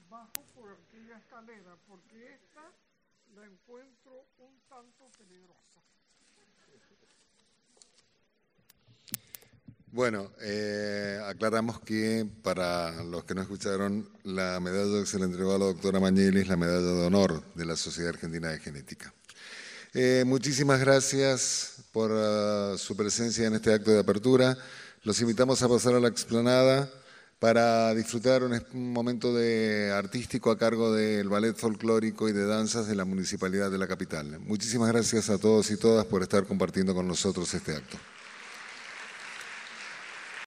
bajo 0.09 0.41
por 0.55 0.71
aquella 0.71 1.17
escalera, 1.17 1.75
porque 1.87 2.33
esta 2.33 2.71
la 3.35 3.45
encuentro 3.45 4.25
un 4.39 4.59
tanto 4.67 5.05
peligrosa. 5.17 5.81
Bueno, 9.99 10.31
eh, 10.39 11.19
aclaramos 11.25 11.81
que 11.81 12.25
para 12.41 13.03
los 13.03 13.25
que 13.25 13.35
no 13.35 13.41
escucharon, 13.41 14.07
la 14.23 14.57
medalla 14.61 15.01
que 15.01 15.05
se 15.05 15.19
le 15.19 15.25
entregó 15.25 15.53
a 15.53 15.59
la 15.59 15.65
doctora 15.65 15.99
Mañeli 15.99 16.39
es 16.39 16.47
la 16.47 16.55
medalla 16.55 16.79
de 16.79 17.05
honor 17.05 17.43
de 17.53 17.65
la 17.65 17.75
Sociedad 17.75 18.11
Argentina 18.11 18.47
de 18.47 18.59
Genética. 18.59 19.13
Eh, 19.93 20.23
muchísimas 20.25 20.79
gracias 20.79 21.83
por 21.91 22.11
uh, 22.11 22.77
su 22.77 22.95
presencia 22.95 23.45
en 23.45 23.55
este 23.55 23.73
acto 23.73 23.91
de 23.91 23.99
apertura. 23.99 24.57
Los 25.03 25.19
invitamos 25.19 25.61
a 25.63 25.67
pasar 25.67 25.95
a 25.95 25.99
la 25.99 26.07
explanada 26.07 26.89
para 27.39 27.93
disfrutar 27.93 28.45
un, 28.45 28.53
un 28.53 28.93
momento 28.93 29.35
de 29.35 29.91
artístico 29.91 30.49
a 30.49 30.57
cargo 30.57 30.93
del 30.93 31.27
ballet 31.27 31.57
folclórico 31.57 32.29
y 32.29 32.31
de 32.31 32.45
danzas 32.45 32.87
de 32.87 32.95
la 32.95 33.03
Municipalidad 33.03 33.69
de 33.69 33.77
la 33.77 33.87
capital. 33.89 34.39
Muchísimas 34.39 34.93
gracias 34.93 35.29
a 35.29 35.37
todos 35.37 35.69
y 35.71 35.75
todas 35.75 36.05
por 36.05 36.23
estar 36.23 36.45
compartiendo 36.45 36.95
con 36.95 37.05
nosotros 37.05 37.53
este 37.53 37.75
acto. 37.75 37.97